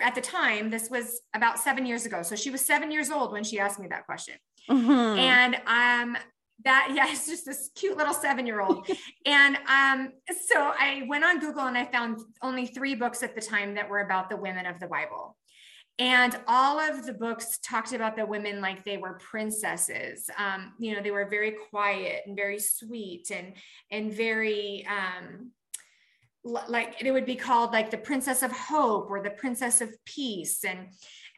at 0.00 0.14
the 0.14 0.20
time, 0.22 0.70
this 0.70 0.88
was 0.90 1.20
about 1.34 1.58
seven 1.58 1.84
years 1.84 2.06
ago. 2.06 2.22
So 2.22 2.34
she 2.34 2.50
was 2.50 2.62
seven 2.62 2.90
years 2.90 3.10
old 3.10 3.30
when 3.30 3.44
she 3.44 3.60
asked 3.60 3.78
me 3.78 3.88
that 3.88 4.06
question. 4.06 4.36
Mm-hmm. 4.70 5.18
And 5.18 5.56
um, 5.66 6.16
that 6.64 6.92
yeah 6.94 7.06
it's 7.10 7.26
just 7.26 7.44
this 7.44 7.70
cute 7.74 7.96
little 7.96 8.14
seven 8.14 8.46
year 8.46 8.60
old 8.60 8.86
and 9.26 9.56
um 9.68 10.10
so 10.46 10.56
i 10.56 11.02
went 11.08 11.24
on 11.24 11.40
google 11.40 11.66
and 11.66 11.76
i 11.76 11.84
found 11.84 12.18
only 12.42 12.66
three 12.66 12.94
books 12.94 13.22
at 13.22 13.34
the 13.34 13.40
time 13.40 13.74
that 13.74 13.88
were 13.88 14.00
about 14.00 14.30
the 14.30 14.36
women 14.36 14.66
of 14.66 14.78
the 14.80 14.86
bible. 14.86 15.36
And 15.98 16.36
all 16.48 16.80
of 16.80 17.04
the 17.04 17.12
books 17.12 17.58
talked 17.62 17.92
about 17.92 18.16
the 18.16 18.24
women 18.24 18.60
like 18.60 18.82
they 18.82 18.96
were 18.96 19.18
princesses. 19.18 20.28
Um, 20.38 20.72
you 20.78 20.94
know 20.94 21.02
they 21.02 21.10
were 21.10 21.28
very 21.28 21.54
quiet 21.70 22.22
and 22.26 22.34
very 22.34 22.58
sweet 22.58 23.30
and 23.30 23.54
and 23.90 24.12
very 24.12 24.86
um, 24.86 25.50
like 26.44 26.96
it 27.00 27.12
would 27.12 27.26
be 27.26 27.36
called 27.36 27.72
like 27.72 27.90
the 27.90 27.98
princess 27.98 28.42
of 28.42 28.50
hope 28.50 29.10
or 29.10 29.22
the 29.22 29.30
princess 29.30 29.80
of 29.80 29.90
peace. 30.06 30.64
And 30.64 30.88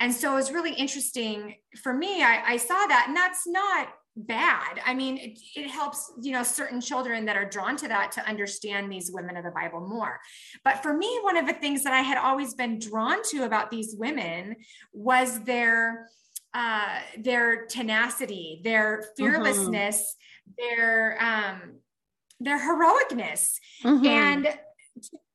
and 0.00 0.14
so 0.14 0.32
it 0.32 0.36
was 0.36 0.52
really 0.52 0.72
interesting 0.72 1.56
for 1.82 1.92
me. 1.92 2.22
I, 2.22 2.42
I 2.52 2.56
saw 2.56 2.86
that 2.86 3.06
and 3.08 3.16
that's 3.16 3.46
not 3.46 3.88
bad. 4.16 4.80
I 4.86 4.94
mean, 4.94 5.18
it, 5.18 5.38
it, 5.56 5.70
helps, 5.70 6.12
you 6.20 6.32
know, 6.32 6.42
certain 6.42 6.80
children 6.80 7.24
that 7.26 7.36
are 7.36 7.48
drawn 7.48 7.76
to 7.78 7.88
that 7.88 8.12
to 8.12 8.28
understand 8.28 8.90
these 8.90 9.10
women 9.12 9.36
of 9.36 9.44
the 9.44 9.50
Bible 9.50 9.80
more. 9.80 10.20
But 10.64 10.82
for 10.82 10.96
me, 10.96 11.18
one 11.22 11.36
of 11.36 11.46
the 11.46 11.52
things 11.52 11.82
that 11.84 11.92
I 11.92 12.00
had 12.00 12.18
always 12.18 12.54
been 12.54 12.78
drawn 12.78 13.22
to 13.30 13.44
about 13.44 13.70
these 13.70 13.94
women 13.98 14.56
was 14.92 15.40
their 15.40 16.08
uh, 16.52 17.00
their 17.18 17.66
tenacity, 17.66 18.60
their 18.62 19.04
fearlessness, 19.16 20.14
mm-hmm. 20.48 20.76
their 20.76 21.20
um, 21.20 21.74
their 22.38 22.58
heroicness, 22.58 23.54
mm-hmm. 23.82 24.06
and 24.06 24.58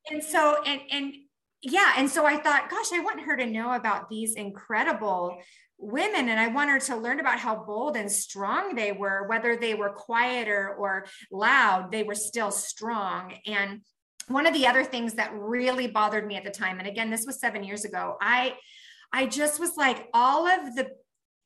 and 0.10 0.24
so 0.24 0.64
and 0.66 0.82
and 0.92 1.14
yeah, 1.62 1.94
and 1.98 2.10
so 2.10 2.26
I 2.26 2.38
thought, 2.38 2.70
gosh, 2.70 2.94
I 2.94 3.02
want 3.02 3.20
her 3.22 3.36
to 3.36 3.46
know 3.46 3.74
about 3.74 4.10
these 4.10 4.36
incredible 4.36 5.38
women 5.80 6.28
and 6.30 6.40
i 6.40 6.48
want 6.48 6.70
her 6.70 6.80
to 6.80 6.96
learn 6.96 7.20
about 7.20 7.40
how 7.40 7.56
bold 7.56 7.96
and 7.96 8.12
strong 8.12 8.76
they 8.76 8.92
were 8.92 9.26
whether 9.28 9.56
they 9.56 9.74
were 9.74 9.90
quieter 9.90 10.76
or 10.78 11.06
loud 11.32 11.90
they 11.92 12.04
were 12.04 12.16
still 12.16 12.52
strong 12.52 13.34
and 13.46 13.82
one 14.28 14.46
of 14.46 14.54
the 14.54 14.68
other 14.68 14.84
things 14.84 15.14
that 15.14 15.34
really 15.34 15.88
bothered 15.88 16.28
me 16.28 16.36
at 16.36 16.44
the 16.44 16.52
time 16.52 16.80
and 16.80 16.88
again 16.88 17.10
this 17.10 17.26
was 17.26 17.40
7 17.40 17.64
years 17.64 17.86
ago 17.86 18.18
i 18.22 18.56
i 19.14 19.26
just 19.26 19.60
was 19.60 19.78
like 19.78 20.10
all 20.14 20.46
of 20.46 20.76
the 20.76 20.90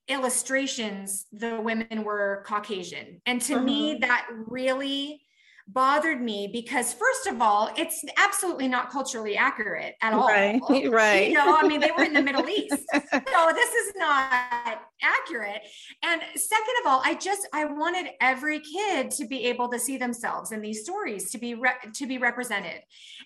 illustrations 0.07 1.25
the 1.31 1.61
women 1.61 2.03
were 2.03 2.43
caucasian 2.45 3.21
and 3.25 3.41
to 3.43 3.55
mm-hmm. 3.55 3.65
me 3.65 3.97
that 4.01 4.27
really 4.47 5.21
bothered 5.67 6.21
me 6.21 6.49
because 6.51 6.93
first 6.93 7.25
of 7.25 7.41
all 7.41 7.71
it's 7.77 8.03
absolutely 8.17 8.67
not 8.67 8.89
culturally 8.91 9.37
accurate 9.37 9.95
at 10.01 10.13
all. 10.13 10.27
Right 10.27 10.61
right. 10.89 11.29
You 11.29 11.35
know 11.35 11.55
i 11.55 11.65
mean 11.65 11.79
they 11.79 11.91
were 11.97 12.03
in 12.03 12.13
the 12.13 12.21
middle 12.21 12.47
east. 12.49 12.83
So 12.91 13.51
this 13.53 13.73
is 13.73 13.93
not 13.95 14.81
accurate. 15.01 15.61
And 16.03 16.21
second 16.35 16.73
of 16.81 16.91
all 16.91 17.01
i 17.05 17.15
just 17.15 17.47
i 17.53 17.65
wanted 17.65 18.11
every 18.19 18.59
kid 18.59 19.09
to 19.11 19.25
be 19.25 19.45
able 19.45 19.69
to 19.69 19.79
see 19.79 19.97
themselves 19.97 20.51
in 20.51 20.61
these 20.61 20.83
stories 20.83 21.31
to 21.31 21.37
be 21.37 21.55
re- 21.55 21.71
to 21.93 22.07
be 22.07 22.17
represented. 22.17 22.81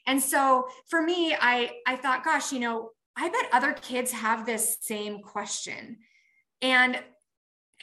And 0.06 0.22
so 0.22 0.68
for 0.90 1.02
me 1.02 1.36
i 1.40 1.72
i 1.88 1.96
thought 1.96 2.24
gosh 2.24 2.52
you 2.52 2.60
know 2.60 2.92
i 3.16 3.30
bet 3.30 3.50
other 3.52 3.74
kids 3.74 4.12
have 4.12 4.46
this 4.46 4.78
same 4.82 5.22
question. 5.22 5.98
And 6.62 7.00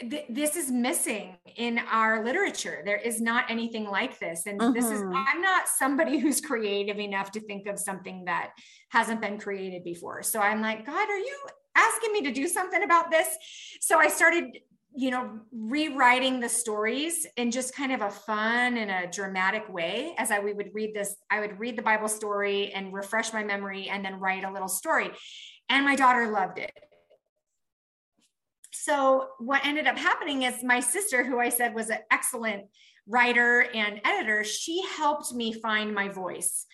th- 0.00 0.26
this 0.28 0.56
is 0.56 0.70
missing 0.70 1.36
in 1.56 1.78
our 1.90 2.24
literature. 2.24 2.82
There 2.84 2.96
is 2.96 3.20
not 3.20 3.50
anything 3.50 3.88
like 3.88 4.18
this. 4.18 4.46
And 4.46 4.60
this 4.74 4.86
is, 4.86 5.00
mm-hmm. 5.00 5.14
I'm 5.14 5.40
not 5.40 5.68
somebody 5.68 6.18
who's 6.20 6.40
creative 6.40 6.98
enough 6.98 7.30
to 7.32 7.40
think 7.40 7.66
of 7.66 7.78
something 7.78 8.24
that 8.26 8.52
hasn't 8.90 9.20
been 9.20 9.38
created 9.38 9.84
before. 9.84 10.22
So 10.22 10.40
I'm 10.40 10.60
like, 10.60 10.86
God, 10.86 11.08
are 11.08 11.18
you 11.18 11.36
asking 11.74 12.12
me 12.12 12.22
to 12.22 12.32
do 12.32 12.48
something 12.48 12.82
about 12.82 13.10
this? 13.10 13.28
So 13.80 13.98
I 13.98 14.08
started 14.08 14.58
you 14.96 15.10
know 15.10 15.40
rewriting 15.50 16.38
the 16.38 16.48
stories 16.48 17.26
in 17.36 17.50
just 17.50 17.74
kind 17.74 17.90
of 17.90 18.00
a 18.00 18.10
fun 18.10 18.76
and 18.76 18.90
a 18.92 19.10
dramatic 19.10 19.68
way 19.68 20.14
as 20.18 20.30
i 20.30 20.38
we 20.38 20.52
would 20.52 20.70
read 20.72 20.94
this 20.94 21.16
i 21.32 21.40
would 21.40 21.58
read 21.58 21.76
the 21.76 21.82
bible 21.82 22.06
story 22.06 22.70
and 22.72 22.94
refresh 22.94 23.32
my 23.32 23.42
memory 23.42 23.88
and 23.88 24.04
then 24.04 24.20
write 24.20 24.44
a 24.44 24.52
little 24.52 24.68
story 24.68 25.10
and 25.68 25.84
my 25.84 25.96
daughter 25.96 26.30
loved 26.30 26.60
it 26.60 26.70
so 28.84 29.28
what 29.38 29.64
ended 29.64 29.86
up 29.86 29.96
happening 29.96 30.42
is 30.42 30.62
my 30.62 30.78
sister, 30.78 31.24
who 31.24 31.40
I 31.40 31.48
said 31.48 31.74
was 31.74 31.88
an 31.88 32.00
excellent 32.10 32.64
writer 33.06 33.66
and 33.74 33.98
editor, 34.04 34.44
she 34.44 34.82
helped 34.96 35.32
me 35.32 35.54
find 35.54 35.94
my 35.94 36.08
voice. 36.08 36.66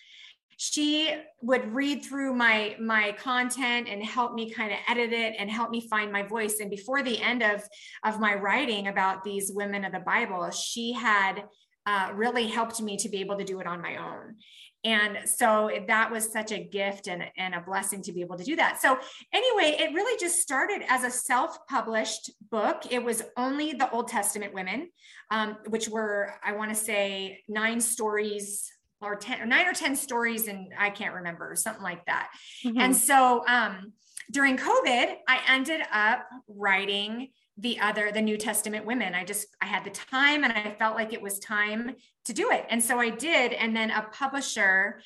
She 0.57 1.15
would 1.41 1.73
read 1.73 2.03
through 2.03 2.33
my 2.35 2.75
my 2.79 3.13
content 3.13 3.87
and 3.89 4.03
help 4.03 4.33
me 4.33 4.51
kind 4.51 4.73
of 4.73 4.77
edit 4.87 5.13
it 5.13 5.35
and 5.39 5.49
help 5.49 5.71
me 5.71 5.87
find 5.87 6.11
my 6.11 6.23
voice. 6.23 6.59
And 6.59 6.69
before 6.69 7.01
the 7.01 7.19
end 7.21 7.43
of 7.43 7.63
of 8.03 8.19
my 8.19 8.35
writing 8.35 8.87
about 8.87 9.23
these 9.23 9.49
women 9.53 9.85
of 9.85 9.93
the 9.93 9.99
Bible, 10.01 10.51
she 10.51 10.91
had 10.91 11.45
uh, 11.85 12.11
really 12.13 12.47
helped 12.47 12.81
me 12.81 12.97
to 12.97 13.09
be 13.09 13.21
able 13.21 13.37
to 13.37 13.43
do 13.45 13.59
it 13.59 13.67
on 13.67 13.81
my 13.81 13.95
own 13.95 14.35
and 14.83 15.19
so 15.25 15.69
that 15.87 16.11
was 16.11 16.31
such 16.31 16.51
a 16.51 16.63
gift 16.63 17.07
and, 17.07 17.23
and 17.37 17.53
a 17.53 17.61
blessing 17.61 18.01
to 18.03 18.11
be 18.11 18.21
able 18.21 18.37
to 18.37 18.43
do 18.43 18.55
that. 18.55 18.81
So 18.81 18.97
anyway 19.31 19.77
it 19.79 19.93
really 19.93 20.17
just 20.19 20.41
started 20.41 20.81
as 20.87 21.03
a 21.03 21.11
self-published 21.11 22.31
book. 22.49 22.83
It 22.89 23.03
was 23.03 23.23
only 23.37 23.73
the 23.73 23.89
old 23.91 24.07
testament 24.07 24.53
women 24.53 24.89
um, 25.31 25.57
which 25.67 25.89
were 25.89 26.35
i 26.43 26.51
want 26.51 26.69
to 26.69 26.75
say 26.75 27.39
nine 27.47 27.81
stories 27.81 28.71
or 29.01 29.15
10 29.15 29.41
or 29.41 29.45
nine 29.47 29.65
or 29.65 29.73
10 29.73 29.95
stories 29.95 30.47
and 30.47 30.71
i 30.77 30.89
can't 30.89 31.15
remember 31.15 31.55
something 31.55 31.83
like 31.83 32.05
that. 32.05 32.29
Mm-hmm. 32.63 32.79
and 32.79 32.95
so 32.95 33.43
um, 33.47 33.93
during 34.29 34.57
covid 34.57 35.15
i 35.27 35.39
ended 35.47 35.81
up 35.91 36.27
writing 36.47 37.29
the 37.61 37.79
other 37.79 38.11
the 38.11 38.21
new 38.21 38.37
testament 38.37 38.85
women. 38.85 39.13
I 39.13 39.23
just 39.23 39.47
i 39.61 39.65
had 39.65 39.83
the 39.83 39.91
time 39.91 40.43
and 40.43 40.51
i 40.51 40.75
felt 40.77 40.95
like 40.95 41.13
it 41.13 41.21
was 41.21 41.39
time 41.39 41.95
to 42.25 42.33
do 42.33 42.51
it. 42.51 42.65
And 42.69 42.83
so 42.83 42.99
i 42.99 43.09
did. 43.09 43.53
And 43.53 43.75
then 43.75 43.91
a 43.91 44.01
publisher 44.11 45.01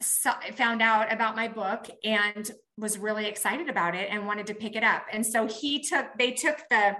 saw, 0.00 0.38
found 0.54 0.82
out 0.82 1.12
about 1.12 1.36
my 1.36 1.48
book 1.48 1.88
and 2.04 2.50
was 2.78 2.98
really 2.98 3.26
excited 3.26 3.68
about 3.68 3.94
it 3.94 4.08
and 4.10 4.26
wanted 4.26 4.46
to 4.46 4.54
pick 4.54 4.76
it 4.76 4.84
up. 4.84 5.06
And 5.12 5.26
so 5.26 5.46
he 5.46 5.82
took 5.82 6.06
they 6.18 6.32
took 6.32 6.58
the 6.70 6.96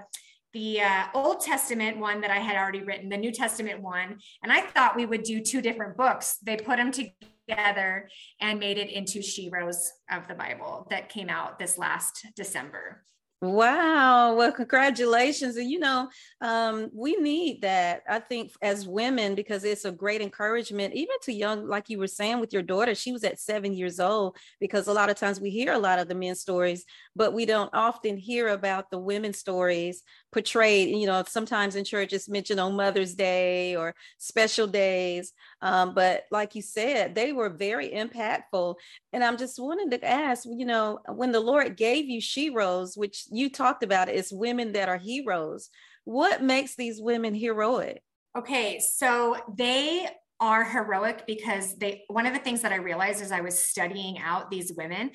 the 0.53 0.81
uh, 0.81 1.07
old 1.13 1.41
testament 1.41 1.97
one 1.97 2.21
that 2.21 2.31
i 2.31 2.39
had 2.39 2.55
already 2.55 2.81
written 2.81 3.09
the 3.09 3.17
new 3.17 3.31
testament 3.31 3.81
one. 3.81 4.19
And 4.43 4.51
i 4.51 4.61
thought 4.61 4.97
we 4.97 5.05
would 5.05 5.23
do 5.23 5.41
two 5.41 5.61
different 5.61 5.95
books. 5.95 6.37
They 6.43 6.57
put 6.57 6.77
them 6.77 6.91
together 6.91 8.09
and 8.41 8.59
made 8.59 8.77
it 8.77 8.89
into 8.89 9.19
sheroes 9.19 9.77
of 10.11 10.27
the 10.27 10.35
bible 10.35 10.85
that 10.89 11.07
came 11.07 11.29
out 11.29 11.57
this 11.57 11.77
last 11.77 12.27
december 12.35 13.05
Wow. 13.39 14.33
Well, 14.35 14.51
congratulations. 14.51 15.57
And 15.57 15.69
you 15.69 15.77
know, 15.77 16.09
um, 16.41 16.89
we 16.91 17.15
need 17.17 17.61
that, 17.61 18.01
I 18.09 18.19
think, 18.19 18.51
as 18.63 18.87
women, 18.87 19.35
because 19.35 19.63
it's 19.63 19.85
a 19.85 19.91
great 19.91 20.21
encouragement, 20.21 20.95
even 20.95 21.15
to 21.21 21.31
young, 21.31 21.67
like 21.67 21.87
you 21.87 21.99
were 21.99 22.07
saying 22.07 22.39
with 22.39 22.51
your 22.51 22.63
daughter, 22.63 22.95
she 22.95 23.11
was 23.11 23.23
at 23.23 23.39
seven 23.39 23.73
years 23.73 23.99
old, 23.99 24.35
because 24.59 24.87
a 24.87 24.93
lot 24.93 25.11
of 25.11 25.17
times 25.17 25.39
we 25.39 25.51
hear 25.51 25.73
a 25.73 25.77
lot 25.77 25.99
of 25.99 26.07
the 26.07 26.15
men's 26.15 26.39
stories, 26.39 26.83
but 27.15 27.31
we 27.31 27.45
don't 27.45 27.69
often 27.75 28.17
hear 28.17 28.47
about 28.47 28.89
the 28.89 28.97
women's 28.97 29.37
stories 29.37 30.01
portrayed. 30.31 30.89
You 30.97 31.05
know, 31.05 31.23
sometimes 31.27 31.75
in 31.75 31.83
church 31.85 32.13
it's 32.13 32.27
mentioned 32.27 32.59
on 32.59 32.75
Mother's 32.75 33.13
Day 33.13 33.75
or 33.75 33.93
special 34.17 34.65
days. 34.65 35.33
Um, 35.61 35.93
but 35.93 36.23
like 36.31 36.55
you 36.55 36.63
said, 36.63 37.13
they 37.13 37.33
were 37.33 37.49
very 37.49 37.89
impactful. 37.89 38.75
And 39.13 39.23
I'm 39.23 39.37
just 39.37 39.59
wanting 39.59 39.89
to 39.91 40.03
ask, 40.05 40.45
you 40.45 40.65
know, 40.65 40.99
when 41.07 41.31
the 41.31 41.39
Lord 41.39 41.77
gave 41.77 42.05
you 42.09 42.19
Sheroes, 42.21 42.97
which 42.97 43.25
you 43.31 43.49
talked 43.49 43.83
about 43.83 44.09
it's 44.09 44.31
women 44.31 44.73
that 44.73 44.89
are 44.89 44.97
heroes. 44.97 45.69
What 46.05 46.41
makes 46.41 46.75
these 46.75 47.01
women 47.01 47.35
heroic? 47.35 48.01
Okay, 48.37 48.79
so 48.79 49.35
they 49.57 50.07
are 50.39 50.63
heroic 50.63 51.25
because 51.25 51.75
they 51.77 52.03
one 52.07 52.25
of 52.25 52.33
the 52.33 52.39
things 52.39 52.61
that 52.61 52.71
I 52.71 52.75
realized 52.77 53.21
as 53.21 53.31
I 53.31 53.41
was 53.41 53.57
studying 53.57 54.19
out 54.19 54.51
these 54.51 54.71
women, 54.77 55.11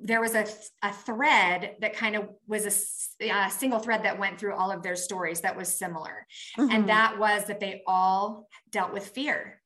there 0.00 0.20
was 0.20 0.34
a, 0.34 0.46
a 0.82 0.92
thread 0.92 1.76
that 1.80 1.94
kind 1.94 2.16
of 2.16 2.28
was 2.46 2.66
a, 3.20 3.30
a 3.30 3.50
single 3.50 3.78
thread 3.78 4.04
that 4.04 4.18
went 4.18 4.38
through 4.38 4.54
all 4.54 4.70
of 4.70 4.82
their 4.82 4.96
stories 4.96 5.42
that 5.42 5.56
was 5.56 5.68
similar. 5.76 6.26
Mm-hmm. 6.58 6.74
And 6.74 6.88
that 6.88 7.18
was 7.18 7.44
that 7.44 7.60
they 7.60 7.82
all 7.86 8.48
dealt 8.70 8.92
with 8.92 9.06
fear. 9.06 9.61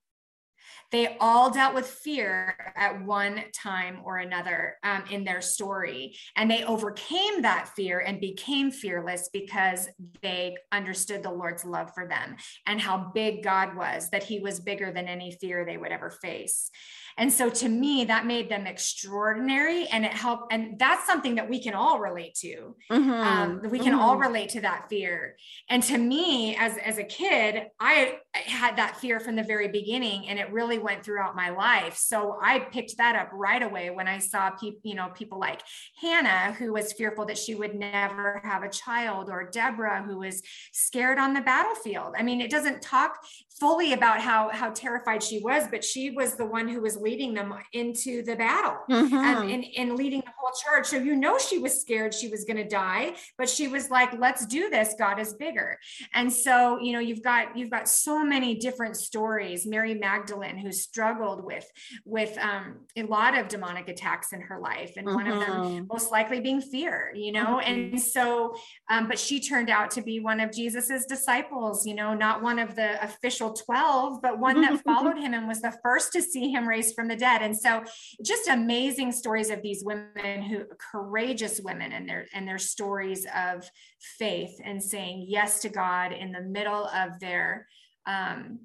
They 0.92 1.16
all 1.20 1.50
dealt 1.50 1.74
with 1.74 1.86
fear 1.86 2.72
at 2.76 3.04
one 3.04 3.42
time 3.52 4.00
or 4.04 4.18
another 4.18 4.76
um, 4.82 5.04
in 5.10 5.24
their 5.24 5.40
story. 5.40 6.16
And 6.36 6.50
they 6.50 6.64
overcame 6.64 7.42
that 7.42 7.70
fear 7.74 8.00
and 8.00 8.20
became 8.20 8.70
fearless 8.70 9.28
because 9.32 9.88
they 10.22 10.56
understood 10.72 11.22
the 11.22 11.30
Lord's 11.30 11.64
love 11.64 11.90
for 11.94 12.06
them 12.06 12.36
and 12.66 12.80
how 12.80 13.10
big 13.14 13.42
God 13.42 13.76
was, 13.76 14.10
that 14.10 14.22
He 14.22 14.38
was 14.38 14.60
bigger 14.60 14.92
than 14.92 15.08
any 15.08 15.32
fear 15.32 15.64
they 15.64 15.76
would 15.76 15.92
ever 15.92 16.10
face. 16.10 16.70
And 17.18 17.32
so 17.32 17.48
to 17.48 17.68
me, 17.68 18.04
that 18.04 18.26
made 18.26 18.50
them 18.50 18.66
extraordinary 18.66 19.86
and 19.86 20.04
it 20.04 20.12
helped. 20.12 20.52
And 20.52 20.78
that's 20.78 21.06
something 21.06 21.36
that 21.36 21.48
we 21.48 21.62
can 21.62 21.74
all 21.74 21.98
relate 21.98 22.34
to. 22.36 22.74
Mm-hmm. 22.90 23.10
Um, 23.10 23.60
we 23.70 23.78
can 23.78 23.92
mm-hmm. 23.92 24.00
all 24.00 24.16
relate 24.16 24.50
to 24.50 24.60
that 24.62 24.88
fear. 24.88 25.36
And 25.70 25.82
to 25.84 25.96
me, 25.96 26.56
as, 26.56 26.76
as 26.78 26.98
a 26.98 27.04
kid, 27.04 27.68
I 27.80 28.18
had 28.34 28.76
that 28.76 28.96
fear 28.98 29.18
from 29.20 29.36
the 29.36 29.42
very 29.42 29.68
beginning 29.68 30.28
and 30.28 30.38
it 30.38 30.52
really 30.52 30.78
went 30.78 31.04
throughout 31.04 31.34
my 31.34 31.50
life. 31.50 31.96
So 31.96 32.38
I 32.42 32.58
picked 32.58 32.96
that 32.98 33.16
up 33.16 33.30
right 33.32 33.62
away 33.62 33.90
when 33.90 34.08
I 34.08 34.18
saw 34.18 34.50
people, 34.50 34.80
you 34.82 34.94
know, 34.94 35.08
people 35.14 35.38
like 35.38 35.62
Hannah, 36.00 36.52
who 36.52 36.72
was 36.72 36.92
fearful 36.92 37.24
that 37.26 37.38
she 37.38 37.54
would 37.54 37.74
never 37.74 38.40
have 38.44 38.62
a 38.62 38.68
child, 38.68 39.30
or 39.30 39.48
Deborah, 39.50 40.02
who 40.02 40.18
was 40.18 40.42
scared 40.72 41.18
on 41.18 41.34
the 41.34 41.40
battlefield. 41.40 42.14
I 42.18 42.22
mean, 42.22 42.40
it 42.40 42.50
doesn't 42.50 42.82
talk 42.82 43.18
fully 43.58 43.92
about 43.92 44.20
how 44.20 44.50
how 44.50 44.70
terrified 44.70 45.22
she 45.22 45.38
was, 45.38 45.64
but 45.70 45.82
she 45.82 46.10
was 46.10 46.34
the 46.34 46.46
one 46.46 46.68
who 46.68 46.80
was 46.80 46.96
leading 47.06 47.34
them 47.34 47.54
into 47.72 48.20
the 48.24 48.34
battle 48.34 48.76
mm-hmm. 48.90 49.16
um, 49.16 49.48
and, 49.48 49.64
and 49.78 49.94
leading 49.94 50.20
the 50.20 50.32
whole 50.36 50.52
church. 50.64 50.86
So 50.88 50.96
you 50.96 51.14
know 51.14 51.38
she 51.38 51.58
was 51.58 51.80
scared 51.80 52.12
she 52.12 52.28
was 52.28 52.44
going 52.44 52.56
to 52.56 52.68
die, 52.68 53.14
but 53.38 53.48
she 53.48 53.68
was 53.68 53.90
like, 53.90 54.10
"Let's 54.18 54.44
do 54.46 54.68
this. 54.68 54.94
God 54.98 55.20
is 55.20 55.34
bigger." 55.34 55.78
And 56.14 56.32
so 56.32 56.80
you 56.80 56.92
know 56.92 56.98
you've 56.98 57.22
got 57.22 57.56
you've 57.56 57.70
got 57.70 57.88
so 57.88 58.24
many 58.24 58.56
different 58.56 58.96
stories. 58.96 59.66
Mary 59.66 59.94
Magdalene, 59.94 60.58
who 60.58 60.72
struggled 60.72 61.44
with 61.44 61.66
with 62.04 62.36
um, 62.38 62.80
a 62.96 63.04
lot 63.04 63.38
of 63.38 63.46
demonic 63.46 63.88
attacks 63.88 64.32
in 64.32 64.40
her 64.40 64.58
life, 64.58 64.94
and 64.96 65.06
mm-hmm. 65.06 65.16
one 65.16 65.28
of 65.28 65.38
them 65.38 65.56
mm-hmm. 65.62 65.84
most 65.88 66.10
likely 66.10 66.40
being 66.40 66.60
fear. 66.60 67.12
You 67.14 67.30
know, 67.32 67.60
mm-hmm. 67.62 67.92
and 67.92 68.00
so, 68.00 68.56
um, 68.90 69.06
but 69.06 69.18
she 69.18 69.38
turned 69.40 69.70
out 69.70 69.92
to 69.92 70.02
be 70.02 70.18
one 70.18 70.40
of 70.40 70.50
Jesus's 70.50 71.06
disciples. 71.06 71.86
You 71.86 71.94
know, 71.94 72.14
not 72.14 72.42
one 72.42 72.58
of 72.58 72.74
the 72.74 72.90
official 73.04 73.52
twelve, 73.52 74.20
but 74.22 74.40
one 74.40 74.60
that 74.62 74.82
followed 74.90 75.18
him 75.18 75.34
and 75.34 75.46
was 75.46 75.62
the 75.62 75.74
first 75.84 76.12
to 76.14 76.20
see 76.20 76.50
him 76.50 76.66
raised 76.66 76.95
from 76.96 77.06
the 77.06 77.14
dead. 77.14 77.42
And 77.42 77.56
so, 77.56 77.84
just 78.24 78.48
amazing 78.48 79.12
stories 79.12 79.50
of 79.50 79.62
these 79.62 79.84
women 79.84 80.42
who 80.42 80.64
courageous 80.90 81.60
women 81.60 81.92
and 81.92 82.08
their 82.08 82.26
and 82.34 82.48
their 82.48 82.58
stories 82.58 83.26
of 83.36 83.70
faith 84.18 84.58
and 84.64 84.82
saying 84.82 85.26
yes 85.28 85.60
to 85.60 85.68
God 85.68 86.12
in 86.12 86.32
the 86.32 86.40
middle 86.40 86.86
of 86.86 87.20
their 87.20 87.68
um, 88.06 88.60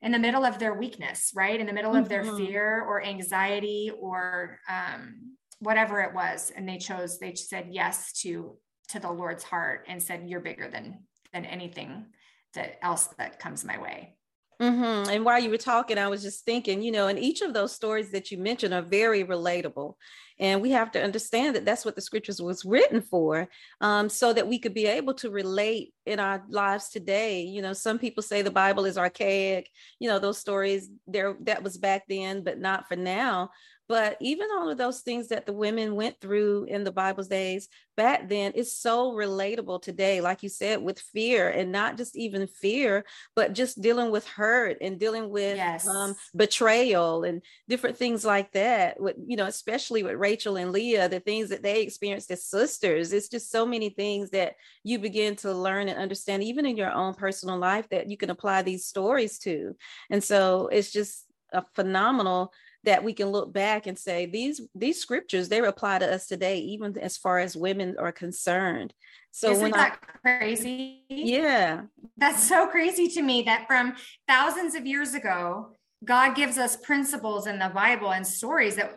in 0.00 0.12
the 0.12 0.18
middle 0.18 0.44
of 0.44 0.58
their 0.58 0.74
weakness, 0.74 1.32
right? 1.34 1.58
In 1.58 1.66
the 1.66 1.72
middle 1.72 1.94
of 1.94 2.08
their 2.08 2.24
mm-hmm. 2.24 2.36
fear 2.36 2.82
or 2.82 3.04
anxiety 3.04 3.92
or 3.98 4.58
um, 4.68 5.36
whatever 5.60 6.00
it 6.00 6.14
was, 6.14 6.52
and 6.54 6.68
they 6.68 6.78
chose. 6.78 7.18
They 7.18 7.34
said 7.34 7.68
yes 7.70 8.12
to 8.22 8.56
to 8.88 8.98
the 8.98 9.10
Lord's 9.10 9.44
heart 9.44 9.86
and 9.88 10.02
said, 10.02 10.28
"You're 10.28 10.40
bigger 10.40 10.68
than 10.68 11.04
than 11.32 11.44
anything 11.44 12.06
that 12.54 12.78
else 12.82 13.08
that 13.18 13.38
comes 13.38 13.64
my 13.64 13.78
way." 13.78 14.16
Mm-hmm. 14.62 15.10
And 15.10 15.24
while 15.24 15.42
you 15.42 15.50
were 15.50 15.56
talking, 15.56 15.98
I 15.98 16.06
was 16.06 16.22
just 16.22 16.44
thinking, 16.44 16.82
you 16.82 16.92
know, 16.92 17.08
and 17.08 17.18
each 17.18 17.42
of 17.42 17.52
those 17.52 17.72
stories 17.72 18.12
that 18.12 18.30
you 18.30 18.38
mentioned 18.38 18.72
are 18.72 18.82
very 18.82 19.24
relatable. 19.24 19.94
And 20.38 20.62
we 20.62 20.70
have 20.70 20.92
to 20.92 21.02
understand 21.02 21.56
that 21.56 21.64
that's 21.64 21.84
what 21.84 21.96
the 21.96 22.00
scriptures 22.00 22.40
was 22.40 22.64
written 22.64 23.00
for, 23.00 23.48
um, 23.80 24.08
so 24.08 24.32
that 24.32 24.46
we 24.46 24.58
could 24.60 24.72
be 24.72 24.86
able 24.86 25.14
to 25.14 25.30
relate 25.30 25.94
in 26.06 26.20
our 26.20 26.44
lives 26.48 26.90
today. 26.90 27.42
You 27.42 27.60
know, 27.60 27.72
some 27.72 27.98
people 27.98 28.22
say 28.22 28.42
the 28.42 28.50
Bible 28.50 28.84
is 28.84 28.96
archaic. 28.96 29.68
You 29.98 30.08
know, 30.08 30.20
those 30.20 30.38
stories 30.38 30.90
there 31.08 31.36
that 31.40 31.62
was 31.64 31.76
back 31.76 32.04
then, 32.08 32.44
but 32.44 32.58
not 32.58 32.86
for 32.86 32.96
now. 32.96 33.50
But 33.88 34.16
even 34.20 34.48
all 34.52 34.70
of 34.70 34.78
those 34.78 35.00
things 35.00 35.28
that 35.28 35.44
the 35.44 35.52
women 35.52 35.94
went 35.94 36.20
through 36.20 36.64
in 36.64 36.84
the 36.84 36.92
Bible's 36.92 37.28
days 37.28 37.68
back 37.96 38.28
then 38.28 38.52
is 38.52 38.74
so 38.74 39.12
relatable 39.12 39.82
today, 39.82 40.20
like 40.20 40.42
you 40.42 40.48
said, 40.48 40.80
with 40.80 40.98
fear 40.98 41.50
and 41.50 41.72
not 41.72 41.96
just 41.96 42.16
even 42.16 42.46
fear, 42.46 43.04
but 43.36 43.52
just 43.52 43.82
dealing 43.82 44.10
with 44.10 44.26
hurt 44.26 44.78
and 44.80 44.98
dealing 44.98 45.28
with 45.28 45.56
yes. 45.56 45.86
um, 45.86 46.14
betrayal 46.34 47.24
and 47.24 47.42
different 47.68 47.96
things 47.96 48.24
like 48.24 48.52
that. 48.52 49.00
With, 49.00 49.16
you 49.26 49.36
know, 49.36 49.46
especially 49.46 50.02
with 50.02 50.14
Rachel 50.14 50.56
and 50.56 50.72
Leah, 50.72 51.08
the 51.08 51.20
things 51.20 51.50
that 51.50 51.62
they 51.62 51.82
experienced 51.82 52.30
as 52.30 52.46
sisters. 52.46 53.12
It's 53.12 53.28
just 53.28 53.50
so 53.50 53.66
many 53.66 53.90
things 53.90 54.30
that 54.30 54.54
you 54.84 54.98
begin 54.98 55.36
to 55.36 55.52
learn 55.52 55.88
and 55.88 55.98
understand, 55.98 56.42
even 56.44 56.64
in 56.66 56.76
your 56.76 56.92
own 56.92 57.14
personal 57.14 57.58
life, 57.58 57.88
that 57.90 58.08
you 58.08 58.16
can 58.16 58.30
apply 58.30 58.62
these 58.62 58.86
stories 58.86 59.38
to. 59.40 59.76
And 60.10 60.22
so 60.22 60.68
it's 60.68 60.92
just 60.92 61.26
a 61.52 61.64
phenomenal 61.74 62.52
that 62.84 63.04
we 63.04 63.12
can 63.12 63.28
look 63.28 63.52
back 63.52 63.86
and 63.86 63.98
say 63.98 64.26
these 64.26 64.60
these 64.74 65.00
scriptures 65.00 65.48
they 65.48 65.58
apply 65.58 65.98
to 65.98 66.14
us 66.14 66.26
today 66.26 66.58
even 66.58 66.98
as 66.98 67.16
far 67.16 67.38
as 67.38 67.56
women 67.56 67.96
are 67.98 68.12
concerned. 68.12 68.92
So 69.30 69.50
Isn't 69.50 69.72
that 69.72 69.98
I, 70.24 70.38
crazy? 70.38 71.04
Yeah. 71.08 71.82
That's 72.18 72.46
so 72.46 72.66
crazy 72.66 73.08
to 73.08 73.22
me 73.22 73.42
that 73.42 73.66
from 73.66 73.94
thousands 74.28 74.74
of 74.74 74.86
years 74.86 75.14
ago 75.14 75.72
god 76.04 76.34
gives 76.34 76.58
us 76.58 76.76
principles 76.76 77.46
in 77.46 77.58
the 77.58 77.68
bible 77.68 78.12
and 78.12 78.26
stories 78.26 78.76
that 78.76 78.96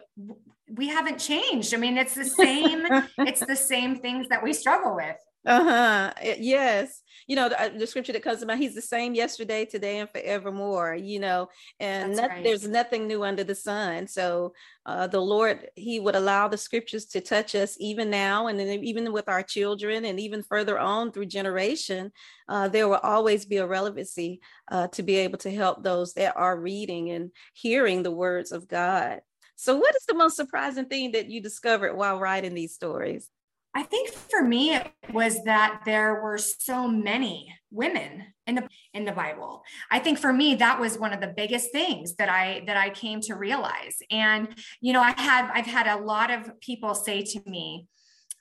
we 0.69 0.88
haven't 0.88 1.19
changed. 1.19 1.74
I 1.74 1.78
mean 1.78 1.98
it's 1.98 2.15
the 2.15 2.26
same 2.41 2.86
it's 3.19 3.45
the 3.45 3.56
same 3.56 3.98
things 3.98 4.28
that 4.30 4.43
we 4.43 4.54
struggle 4.54 4.95
with 4.95 5.17
uh-huh. 5.45 6.13
Yes. 6.39 7.01
You 7.27 7.36
know 7.36 7.49
the, 7.49 7.60
uh, 7.60 7.69
the, 7.69 7.88
scripture 7.88 8.13
that 8.13 8.23
comes 8.23 8.39
to 8.39 8.45
mind 8.45 8.60
he's 8.60 8.75
the 8.75 8.81
same 8.81 9.15
yesterday 9.15 9.65
today 9.65 9.99
and 9.99 10.10
forevermore 10.10 10.95
you 10.95 11.19
know 11.19 11.49
and 11.79 12.15
not, 12.15 12.29
right. 12.29 12.43
there's 12.43 12.67
nothing 12.67 13.08
new 13.08 13.23
under 13.23 13.43
the 13.43 13.55
sun. 13.55 14.08
So 14.08 14.53
uh, 14.86 15.08
the 15.08 15.19
lord 15.19 15.67
he 15.75 15.99
would 15.99 16.15
allow 16.15 16.47
the 16.47 16.58
scriptures 16.58 17.05
to 17.05 17.21
touch 17.21 17.55
us 17.55 17.77
even 17.79 18.10
now 18.10 18.47
and 18.47 18.60
then 18.60 18.84
even 18.84 19.12
with 19.12 19.27
our 19.27 19.41
children 19.41 20.05
and 20.05 20.19
even 20.19 20.43
further 20.43 20.77
on 20.77 21.12
through 21.12 21.25
generation 21.25 22.12
uh, 22.47 22.67
there 22.67 22.88
will 22.88 22.99
always 23.01 23.45
be 23.45 23.58
a 23.58 23.67
relevancy 23.67 24.41
uh, 24.71 24.88
to 24.88 25.01
be 25.01 25.15
able 25.15 25.38
to 25.39 25.51
help 25.51 25.84
those 25.84 26.13
that 26.13 26.36
are 26.36 26.60
reading 26.60 27.10
and 27.12 27.31
hearing 27.53 28.03
the 28.03 28.12
words 28.12 28.51
of 28.51 28.67
god. 28.67 29.21
So 29.55 29.77
what 29.77 29.95
is 29.95 30.05
the 30.05 30.15
most 30.15 30.36
surprising 30.36 30.86
thing 30.86 31.13
that 31.13 31.29
you 31.29 31.41
discovered 31.41 31.95
while 31.95 32.19
writing 32.19 32.53
these 32.53 32.73
stories 32.73 33.29
I 33.76 33.84
think 33.84 34.10
for 34.10 34.42
me 34.42 34.74
it 34.74 34.90
was 35.12 35.44
that 35.44 35.82
there 35.86 36.22
were 36.24 36.38
so 36.38 36.88
many 36.88 37.54
women 37.72 38.24
in 38.48 38.56
the 38.56 38.68
in 38.94 39.04
the 39.04 39.12
Bible. 39.12 39.64
I 39.92 40.00
think 40.00 40.18
for 40.18 40.32
me 40.32 40.56
that 40.56 40.80
was 40.80 40.98
one 40.98 41.12
of 41.12 41.20
the 41.20 41.34
biggest 41.36 41.74
things 41.74 42.16
that 42.16 42.30
I 42.30 42.64
that 42.68 42.78
I 42.78 42.90
came 42.90 43.20
to 43.22 43.36
realize. 43.36 43.98
And 44.10 44.48
you 44.80 44.94
know, 44.94 45.02
I 45.02 45.14
had 45.18 45.52
I've 45.54 45.66
had 45.66 45.88
a 45.88 46.02
lot 46.02 46.32
of 46.32 46.58
people 46.62 46.96
say 46.96 47.22
to 47.22 47.42
me 47.46 47.88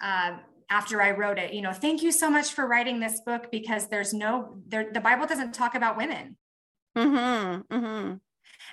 uh, 0.00 0.36
after 0.70 1.02
I 1.02 1.10
wrote 1.10 1.38
it, 1.38 1.52
you 1.52 1.62
know, 1.62 1.72
thank 1.72 2.02
you 2.02 2.12
so 2.12 2.30
much 2.30 2.52
for 2.52 2.68
writing 2.68 3.00
this 3.00 3.20
book 3.26 3.50
because 3.50 3.88
there's 3.88 4.14
no 4.14 4.58
there 4.68 4.92
the 4.92 5.00
Bible 5.00 5.26
doesn't 5.26 5.52
talk 5.52 5.74
about 5.74 5.96
women. 5.96 6.36
Mm-hmm, 6.96 7.74
mm-hmm. 7.74 8.14